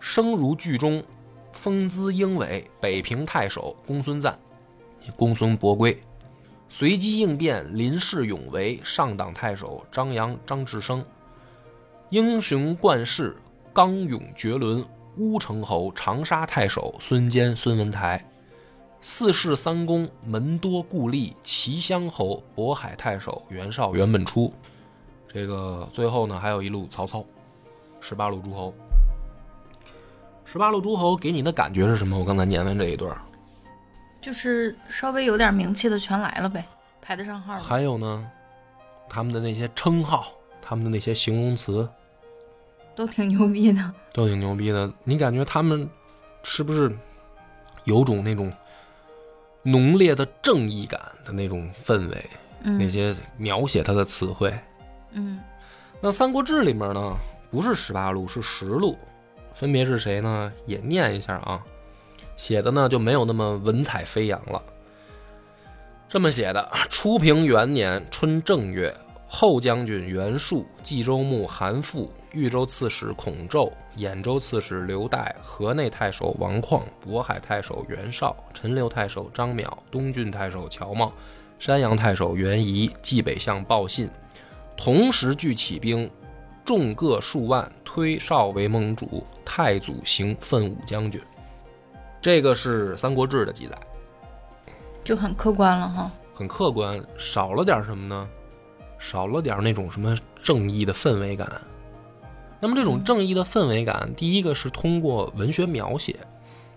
[0.00, 1.04] 声如巨钟。
[1.52, 4.38] 风姿英伟，北平太守公孙瓒、
[5.16, 5.98] 公孙伯归，
[6.68, 11.04] 随机应变，临事勇为，上党太守张扬、张志生，
[12.10, 13.36] 英雄冠世，
[13.72, 14.84] 刚勇绝伦，
[15.16, 18.24] 乌程侯、长沙太守孙坚、孙文台，
[19.00, 24.52] 四世三公，门多故吏，齐襄侯、渤海太守袁绍、袁本初，
[25.28, 27.24] 这个最后呢，还有一路曹操，
[28.00, 28.74] 十八路诸侯。
[30.44, 32.18] 十八路诸侯给你的感觉是什么？
[32.18, 33.16] 我刚才念完这一段，
[34.20, 36.66] 就是稍微有点名气的全来了呗，
[37.00, 37.56] 排得上号。
[37.56, 38.28] 还有呢，
[39.08, 41.88] 他们的那些称号，他们的那些形容词，
[42.96, 44.92] 都挺牛逼的，都挺牛逼的。
[45.04, 45.88] 你感觉他们
[46.42, 46.90] 是不是
[47.84, 48.50] 有种那种
[49.70, 52.30] 浓烈的正义感的那种氛围？
[52.62, 54.52] 嗯，那些描写他的词汇，
[55.12, 55.38] 嗯，
[56.00, 57.16] 那《三国志》里面呢，
[57.50, 58.98] 不是十八路，是十路。
[59.54, 60.52] 分别是谁呢？
[60.66, 61.60] 也念一下啊，
[62.36, 64.62] 写的呢就没有那么文采飞扬了。
[66.08, 68.96] 这么写的：初平元年春正月，
[69.28, 81.12] 后将军袁术、冀州牧韩馥、豫州刺史孔宙、兖州刺史刘岱、河内太守王旷、渤海太守袁绍、陈留太守张邈、东郡太守乔瑁、
[81.58, 84.08] 山阳太守袁仪、冀北相鲍信，
[84.76, 86.10] 同时聚起兵。
[86.64, 91.18] 众各数万，推少为盟主，太祖行奋武将军。
[92.20, 93.78] 这个是《三国志》的记载，
[95.02, 96.10] 就很客观了哈。
[96.34, 98.28] 很客观，少了点什么呢？
[98.98, 101.50] 少了点那种什么正义的氛围感。
[102.60, 106.18] 那么这种正义的氛围感，第一个是通过文学描写。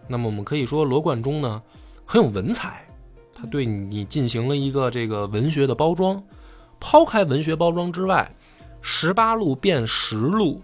[0.08, 1.62] 那么我们可以说罗贯中呢
[2.06, 2.88] 很有文采，
[3.34, 6.22] 他对你进行了一个这个文学的包装。
[6.80, 8.32] 抛开文学包装之外。
[8.84, 10.60] 十八路变十路，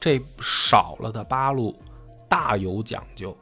[0.00, 1.78] 这少了的八路
[2.26, 3.36] 大有讲究。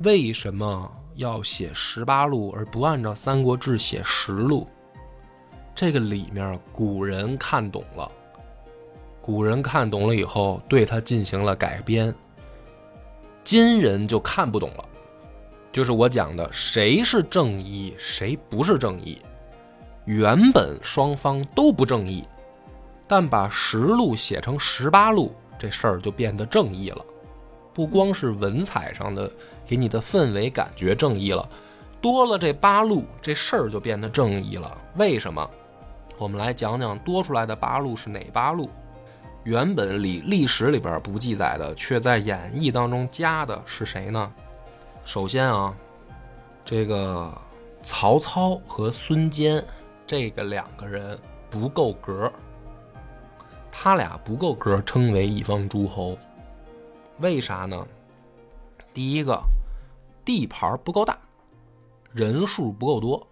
[0.00, 4.66] 为什么要写十八路而不按照《三国志》写十路？
[5.76, 8.10] 这个里面古人看懂了，
[9.20, 12.12] 古人看懂了以后对他进行了改编。
[13.44, 14.84] 今人就看不懂了，
[15.70, 19.20] 就是我讲的谁是正义，谁不是正义。
[20.06, 22.24] 原本双方都不正义。
[23.06, 27.04] 但把十路写成十八路，这事儿就变得正义了。
[27.74, 29.30] 不光是文采上的，
[29.66, 31.46] 给你的氛围感觉正义了，
[32.00, 34.76] 多了这八路，这事儿就变得正义了。
[34.96, 35.48] 为什么？
[36.18, 38.70] 我们来讲讲多出来的八路是哪八路？
[39.44, 44.32] 原本里历史里边不记载的，却在演义当中加的是谁呢？
[45.04, 45.72] 首先啊，
[46.64, 47.32] 这个
[47.82, 49.62] 曹操和孙坚
[50.06, 51.18] 这个两个人
[51.50, 52.32] 不够格。
[53.70, 56.16] 他俩不够格称为一方诸侯，
[57.18, 57.86] 为啥呢？
[58.94, 59.38] 第一个，
[60.24, 61.16] 地盘不够大，
[62.10, 63.24] 人数不够多，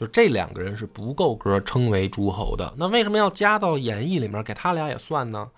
[0.00, 2.72] 就这两个人是不够格称为诸侯的。
[2.78, 5.50] 那为什么要加到演义里面给他俩也算呢？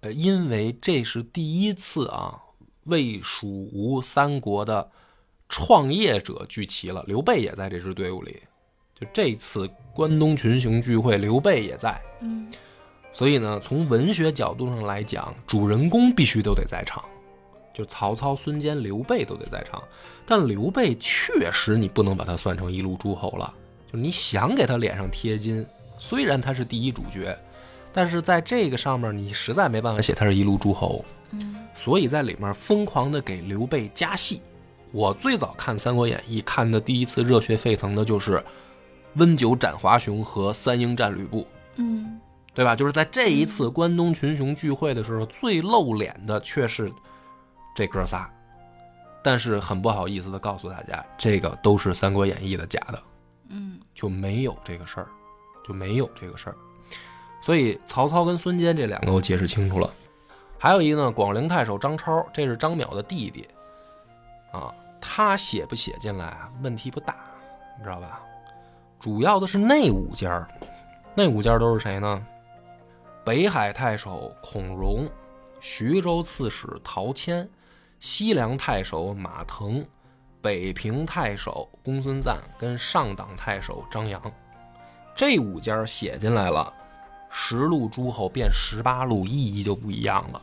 [0.00, 2.38] 呃，因为这是第一次啊，
[2.84, 4.90] 魏、蜀、吴三国的
[5.48, 8.42] 创业者聚齐了，刘备也在这支队伍里。
[9.00, 11.98] 就这次关东群雄聚会，刘备也在。
[12.20, 12.46] 嗯，
[13.14, 17.02] 所以呢，从文学角度上来讲，主人公必须都得在场，
[17.72, 19.82] 就曹操、孙坚、刘备都得在场。
[20.26, 23.52] 但刘备确实你不能把他算成一路诸侯了，
[23.92, 25.66] 就你想给他脸上贴金，
[25.98, 27.36] 虽然他是第一主角，
[27.92, 31.04] 但是在这个上面你实在没办法写他是一路诸侯。
[31.30, 34.40] 嗯，所以在里面疯狂的给刘备加戏。
[34.92, 38.42] 我最早看《三国演义》，看的第一次热血沸腾的就是。
[39.16, 41.46] 温酒斩华雄和三英战吕布，
[41.76, 42.18] 嗯，
[42.54, 42.74] 对吧？
[42.74, 46.90] 就是在这一次关东群雄聚会的时候，最露脸的却是
[47.74, 48.28] 这哥仨。
[49.22, 53.02] 但是很不好意思的告诉大家，这个都是《三国演义》的假的，
[53.50, 55.06] 嗯，就没有这个事儿，
[55.66, 56.56] 就没有这个事儿。
[57.40, 59.88] 所以曹操跟孙坚这两个我解释清楚了。
[60.58, 63.48] 还有一个呢，广陵太守张超，这是张邈的弟弟，
[64.52, 66.48] 啊，他写不写进来啊？
[66.62, 67.16] 问题不大，
[67.78, 68.20] 你知道吧？
[68.98, 70.48] 主要的是那五家
[71.14, 72.26] 那五家都是谁呢？
[73.24, 75.08] 北海太守孔融，
[75.60, 77.48] 徐州刺史陶谦，
[78.02, 79.86] 西凉太守马腾、
[80.40, 84.20] 北平太守公孙瓒跟上党太守张扬，
[85.14, 86.74] 这五家写进来了，
[87.30, 90.42] 十路诸侯变十八路，意义就不一样了。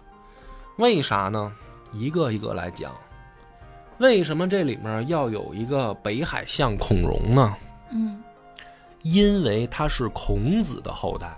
[0.78, 1.54] 为啥呢？
[1.92, 2.96] 一个一个来讲。
[3.98, 7.58] 为什么这里面要有一个北海相孔融呢？
[7.92, 8.24] 嗯
[9.02, 11.38] 因为他是孔子的后代。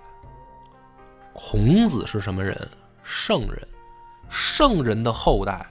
[1.33, 2.69] 孔子是什么人？
[3.01, 3.67] 圣人。
[4.29, 5.65] 圣人的后代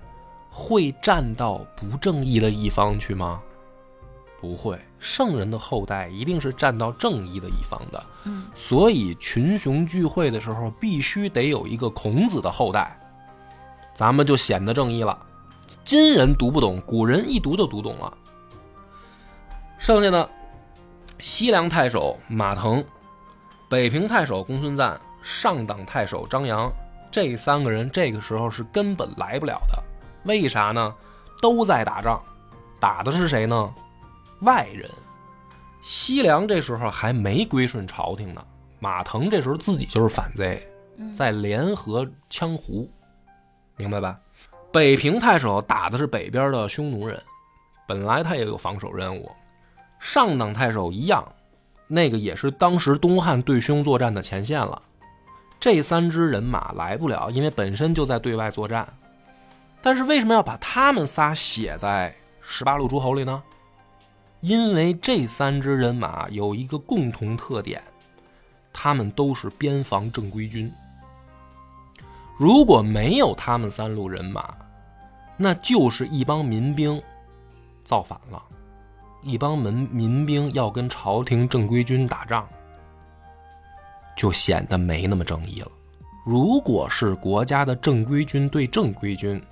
[0.51, 3.41] 会站到不正义的一方去吗？
[4.41, 4.79] 不会。
[4.99, 8.05] 圣人的后代一定是站到正义的一方的。
[8.25, 12.99] 嗯所以群雄聚会的时候，必须得有一个孔子的后代，
[13.95, 15.19] 咱们就显得正义了。
[15.85, 18.13] 今人读不懂，古人一读就读懂了。
[19.79, 20.29] 剩下的
[21.19, 22.85] 西凉太守马腾、
[23.69, 26.71] 北平太守公孙瓒、上党太守张扬，
[27.11, 29.83] 这三个人这个时候是根本来不了的。
[30.25, 30.95] 为啥呢？
[31.41, 32.23] 都在打仗，
[32.79, 33.75] 打的是谁呢？
[34.41, 34.91] 外人。
[35.81, 38.45] 西凉这时候还没归顺朝廷呢，
[38.79, 40.63] 马腾这时候自己就是反贼，
[40.99, 42.91] 嗯在联合羌胡，
[43.77, 44.19] 明白吧？
[44.71, 47.21] 北平太守打的是北边的匈奴人，
[47.89, 49.31] 本来他也有防守任务。
[49.99, 51.27] 上党太守一样，
[51.89, 54.83] 那个也是当时东汉对匈作战的前线了。
[55.59, 58.87] 这三支人马来不了，因为本身就在对外作战。
[59.83, 63.43] 但是为什么要把他们仨写在十八路诸侯里呢？
[64.41, 67.83] 因为这三支人马有一个共同特点，
[68.73, 70.73] 他们都是边防正规军。
[72.39, 74.55] 如果没有他们三路人马，
[75.37, 77.03] 那就是一帮民兵
[77.85, 78.43] 造反了，
[79.23, 82.49] 一帮民民兵要跟朝廷正规军打仗，
[84.17, 85.69] 就显得没那么正义了。
[86.25, 89.43] 如果是国家的正规军对正规军，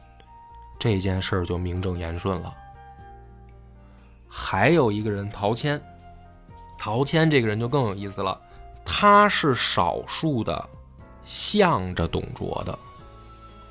[0.79, 2.55] 这件事儿就名正言顺了。
[4.29, 5.81] 还有一个人陶谦，
[6.79, 8.41] 陶谦这个人就更有意思了，
[8.85, 10.69] 他是少数的
[11.25, 12.79] 向着董卓的，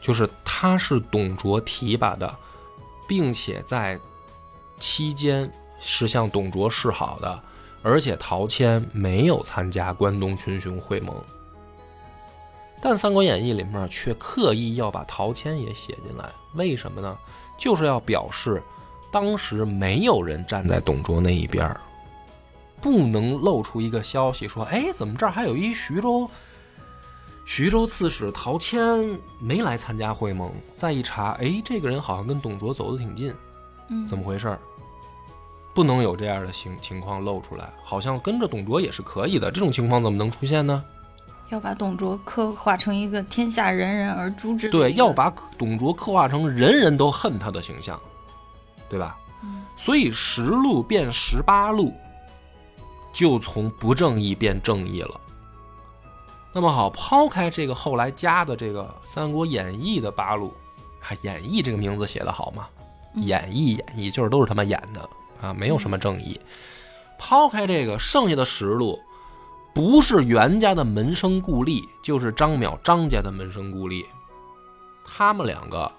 [0.01, 2.35] 就是他是董卓提拔的，
[3.07, 3.99] 并且在
[4.79, 5.49] 期间
[5.79, 7.43] 是向董卓示好的，
[7.81, 11.15] 而且陶谦没有参加关东群雄会盟。
[12.81, 17.17] 但《三国演义》里面却刻意要把陶谦也写进来，为什么呢？
[17.57, 18.61] 就是要表示
[19.11, 21.81] 当时没有人站在董卓那一边儿，
[22.79, 26.29] 不能露出一个消息说：“哎，怎么这儿还有一徐州
[27.45, 33.33] 徐州刺史陶谦没来参加会盟？”再一查，哎，这个人好像跟董卓走得挺近，
[33.89, 34.59] 嗯，怎么回事儿？
[35.73, 39.49] 不能有这样的情情况露出来，好像跟着董卓也是可以的。
[39.49, 40.83] 这种情况怎么能出现呢？
[41.49, 47.99] 要把董卓刻画成一个天下人人而诛之对，要把董卓刻画成人人都恨他的形象，
[48.89, 49.17] 对吧？
[49.43, 51.93] 嗯所以十路变十八路，
[53.13, 55.21] 就从不正义变正义了。
[56.51, 60.51] 那么好，抛开这个后来加的这个《三国演义》的八路，
[61.01, 62.67] 啊，演义这个名字写的好嘛？
[63.13, 65.09] 嗯演义演义就是都是他妈演的
[65.41, 66.39] 啊，没有什么正义。
[67.19, 68.99] 抛开这个，剩下的十路，
[69.77, 74.03] 不是袁家的门生故吏，就是张邈张家的门生故吏。
[75.05, 75.91] 他们两个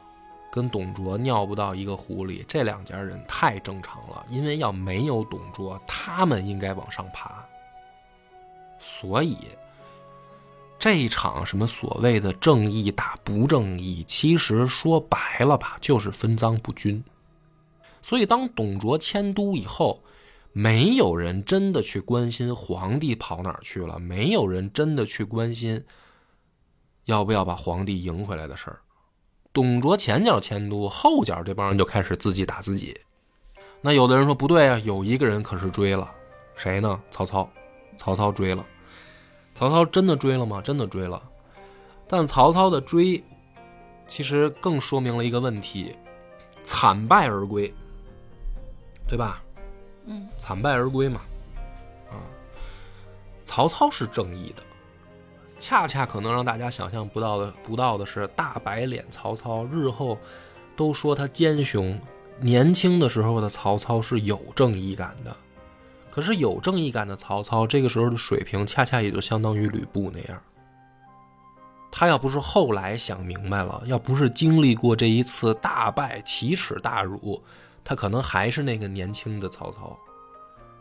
[0.51, 4.27] 跟董卓尿不到一个壶里，这两家人太正常了。
[4.29, 7.33] 因为要没有董卓，他们应该往上爬。
[8.81, 9.39] 所以，
[10.77, 17.01] 这一场什么所谓的正义打不正义，其实说白了吧，就是分赃不均。
[18.03, 20.03] 所以，当董卓迁都以后，
[20.53, 25.85] 没有人真的去关心皇帝跑哪儿去了，没有人真的去关心
[27.05, 28.81] 要不要把皇帝迎回来的事儿。
[29.53, 32.99] 董卓前脚迁都，后脚这帮人就开始自己打自己。
[33.81, 36.11] 那有的人说不对啊，有一个人可是追了，
[36.57, 37.01] 谁呢？
[37.11, 37.49] 曹操。
[38.01, 38.65] 曹操追了，
[39.57, 40.63] 曹操真的追了吗？
[40.63, 41.21] 真的追了，
[42.07, 43.21] 但曹操的追，
[44.07, 45.97] 其实更说明了一个问题：
[46.63, 47.75] 惨败而归，
[49.09, 49.43] 对吧？
[50.39, 51.21] 惨败而归嘛，
[52.11, 52.17] 啊，
[53.45, 54.63] 曹操是正义的，
[55.59, 60.19] 恰恰可能让大家想象不到的不到的是，大白脸曹操日后
[60.77, 62.01] 都说他奸雄，
[62.41, 65.37] 年轻的时候的曹操是有正义感的，
[66.11, 70.43] 可是有正义感的曹操，这个时候的水平恰恰也就相当于吕布那样。
[71.91, 77.43] 他要不是后来想明白了，要不是经历过这一次大败、奇耻大辱，
[77.89, 79.99] 他可能还是那个年轻的曹操。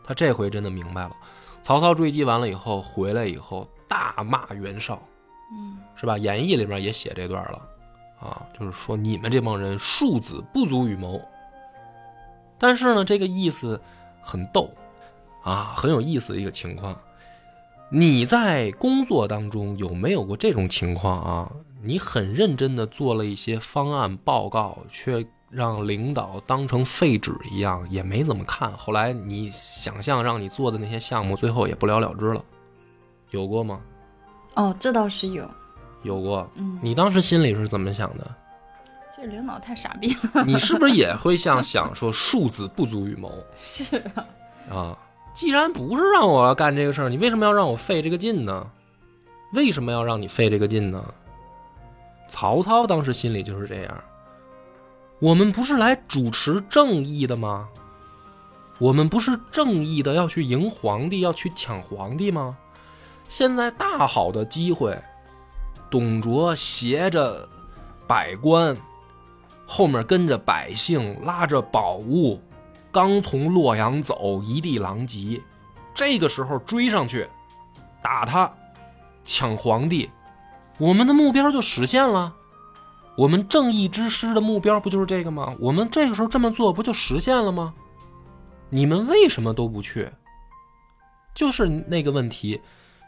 [0.04, 1.16] 他这回真的明白了。
[1.62, 5.02] 曹操追击完了以后，回来以后大骂袁绍，
[5.50, 6.18] 嗯是吧？
[6.18, 7.62] 演义里面也写这段了，
[8.20, 11.18] 啊，就是说你们这帮人庶子不足与谋。
[12.58, 13.80] 但是呢，这个意思
[14.20, 14.70] 很逗
[15.42, 16.94] 啊，很有意思的一个情况。
[17.90, 21.50] 你在工作当中有没有过这种情况啊？
[21.80, 28.70] 你很认真的做了一些方案报告，却让领导当成废纸一样，也没怎么看。
[28.72, 32.44] 后来你想象让你做的那些项目，最后也不了了之了，
[33.30, 33.80] 有过吗？
[34.54, 35.48] 哦，这倒是有，
[36.02, 36.50] 有过。
[36.56, 38.30] 嗯，你当时心里是怎么想的？
[39.16, 40.44] 这领导太傻逼了。
[40.44, 44.26] 你是不是也会像想说庶子不足与谋 是啊，
[44.70, 44.98] 啊？
[45.34, 48.66] 既然不是让我干这个事儿，你为什么要让我费这个劲呢？
[49.54, 51.02] 为什么要让你费这个劲呢？
[52.28, 54.04] 曹操当时心里就是这样。
[55.20, 57.68] 我们不是来主持正义的吗？
[58.78, 62.56] 我们不是正义的要去迎皇帝，要去抢皇帝吗？
[63.28, 64.96] 现在大好的机会，
[65.90, 67.48] 董卓携着
[68.06, 68.76] 百官，
[69.66, 72.40] 后面跟着百姓，拉着宝物，
[72.92, 75.42] 刚从洛阳走，一地狼藉。
[75.92, 77.28] 这个时候追上去，
[78.00, 78.48] 打他，
[79.24, 80.08] 抢皇帝，
[80.78, 82.36] 我们的目标就实现了。
[83.18, 85.52] 我们正义之师的目标不就是这个吗？
[85.58, 87.74] 我们这个时候这么做，不就实现了吗？
[88.70, 90.08] 你们为什么都不去？
[91.34, 92.60] 就是那个问题，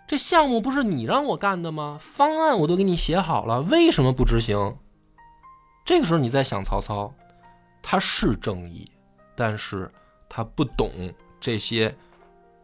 [0.08, 1.96] 这项目不是你让我干的吗？
[2.00, 4.76] 方案我都给你写好了，为什么不执行？
[5.84, 7.14] 这个时候你在想曹操，
[7.80, 8.90] 他是正义，
[9.36, 9.88] 但是
[10.28, 10.90] 他不懂
[11.38, 11.94] 这些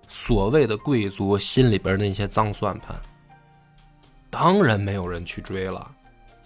[0.09, 3.01] 所谓的贵族心里边那些脏算盘。
[4.31, 5.89] 当然没有人去追了，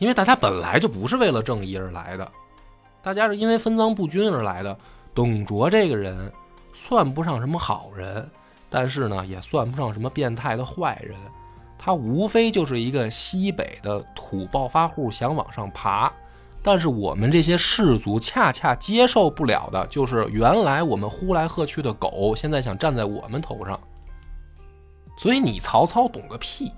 [0.01, 2.29] 因为大家本来就不是为了正义而来的，
[3.03, 4.77] 大家是因为分赃不均而来的。
[5.15, 6.33] 董卓这个人
[6.73, 8.29] 算不上什么好人，
[8.69, 11.17] 但是呢，也算不上什么变态的坏人。
[11.79, 16.11] 他无非就是一个西北的土暴发户，想往上爬。
[16.63, 23.79] 但是我们这些士族恰恰接受不了的，就是原来我们呼来喝去的狗，现在想站在我们头上。
[25.19, 26.73] 所以你曹操懂个屁！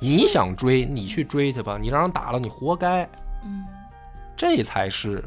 [0.00, 3.02] 你想追，你去追去吧，你让人打了，你活该。
[3.44, 3.64] 嗯，
[4.36, 5.24] 这才是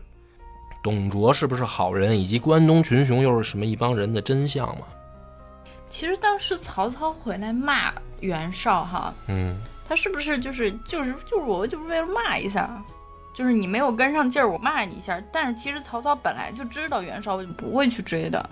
[0.81, 4.85] 董卓是不是好人，以及关东群雄又是什么一帮人的真相嘛？
[5.89, 7.91] 其实当时曹操回来骂
[8.21, 12.81] 袁绍哈，嗯，他是不是就是就是就是我就是为了骂一下，
[13.33, 15.21] 就是你没有跟上劲儿，我骂你一下。
[15.33, 18.49] 但是其实曹操本来就知道袁绍不会去追的，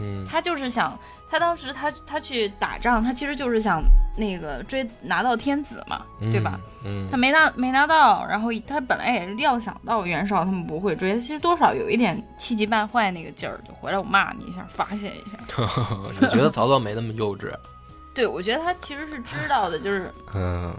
[0.00, 0.98] 嗯，他就是想，
[1.32, 3.82] 他当时他他去打仗，他其实就是想
[4.18, 6.60] 那个追拿到天子嘛，对吧？
[6.84, 15.38] 嗯，他没拿没拿到，然后他本来也是料想到袁绍他们不会追，他其实多少有一点气急败坏那个劲儿，就回来我骂你一下，发泄一下。
[16.20, 17.50] 你觉得曹操没那么幼稚？
[18.14, 20.70] 对，我觉得他其实是知道的，就是嗯，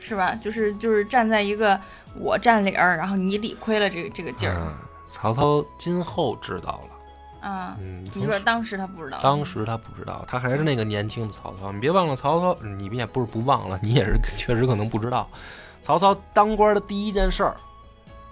[0.00, 0.34] 是吧？
[0.34, 1.78] 就是就是站在一个
[2.14, 4.72] 我占理儿，然后你理亏了这个这个劲儿嗯，
[5.06, 6.96] 曹操今后知道了，
[7.40, 7.76] 啊。
[7.80, 11.72] 嗯，你说当时他不知道，当时他不知道，他还是那个年轻的曹操。
[11.72, 15.28] 你别忘了，曹操，你也不是不忘了，你也是 确实可能不知道，
[15.80, 17.56] 曹操当官的第一件事儿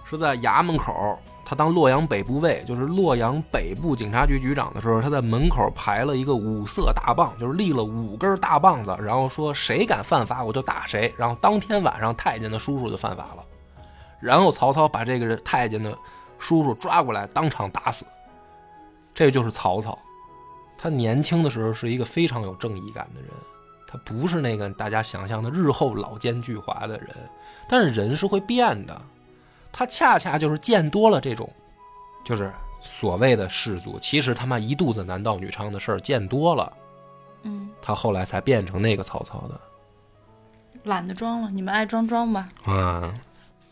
[0.05, 11.13] 是在衙门口，他当洛阳北部尉，就是洛阳北部警察局局长的时候，他在门口排了一个五色大棒，就是立了五根大棒子，然后说谁敢犯法我就打谁。
[11.17, 13.43] 然后当天晚上太监的叔叔就犯法了，
[14.19, 15.97] 然后曹操把这个人太监的
[16.37, 18.05] 叔叔抓过来当场打死。
[19.13, 19.97] 这就是曹操。
[20.77, 23.29] 他年轻的时候是一个非常有正义感的人，
[23.87, 27.09] 他不是那个大家想象的日后老奸巨猾的人。
[27.67, 29.01] 但是人是会变的，
[29.71, 31.51] 他恰恰就是见多了这种，
[32.23, 36.71] 就是所谓的士族，其实他妈一肚子男盗女娼的事儿见多了，
[37.43, 39.59] 嗯，他后来才变成那个曹操的。
[40.85, 42.47] 懒得装了，你们爱装装吧。
[42.65, 43.13] 嗯，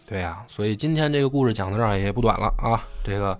[0.05, 2.85] 对呀、所以今天这个故事讲到这儿也不短了啊。
[3.01, 3.39] 这个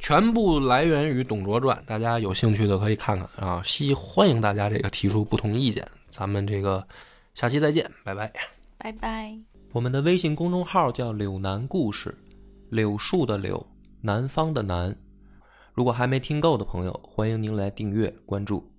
[0.00, 3.62] 全部来源于《董卓传》，大家有兴趣的可以看看啊。
[3.62, 6.84] 希欢迎大家这个提出不同意见，咱们这个
[7.34, 8.32] 下期再见，拜拜。
[8.78, 9.38] 拜拜。
[9.72, 12.16] 我们的微信公众号叫“柳南故事”，
[12.70, 13.64] 柳树的柳，
[14.00, 14.96] 南方的南。
[15.74, 18.69] 如果还没听够的朋友，欢迎您来订阅关注。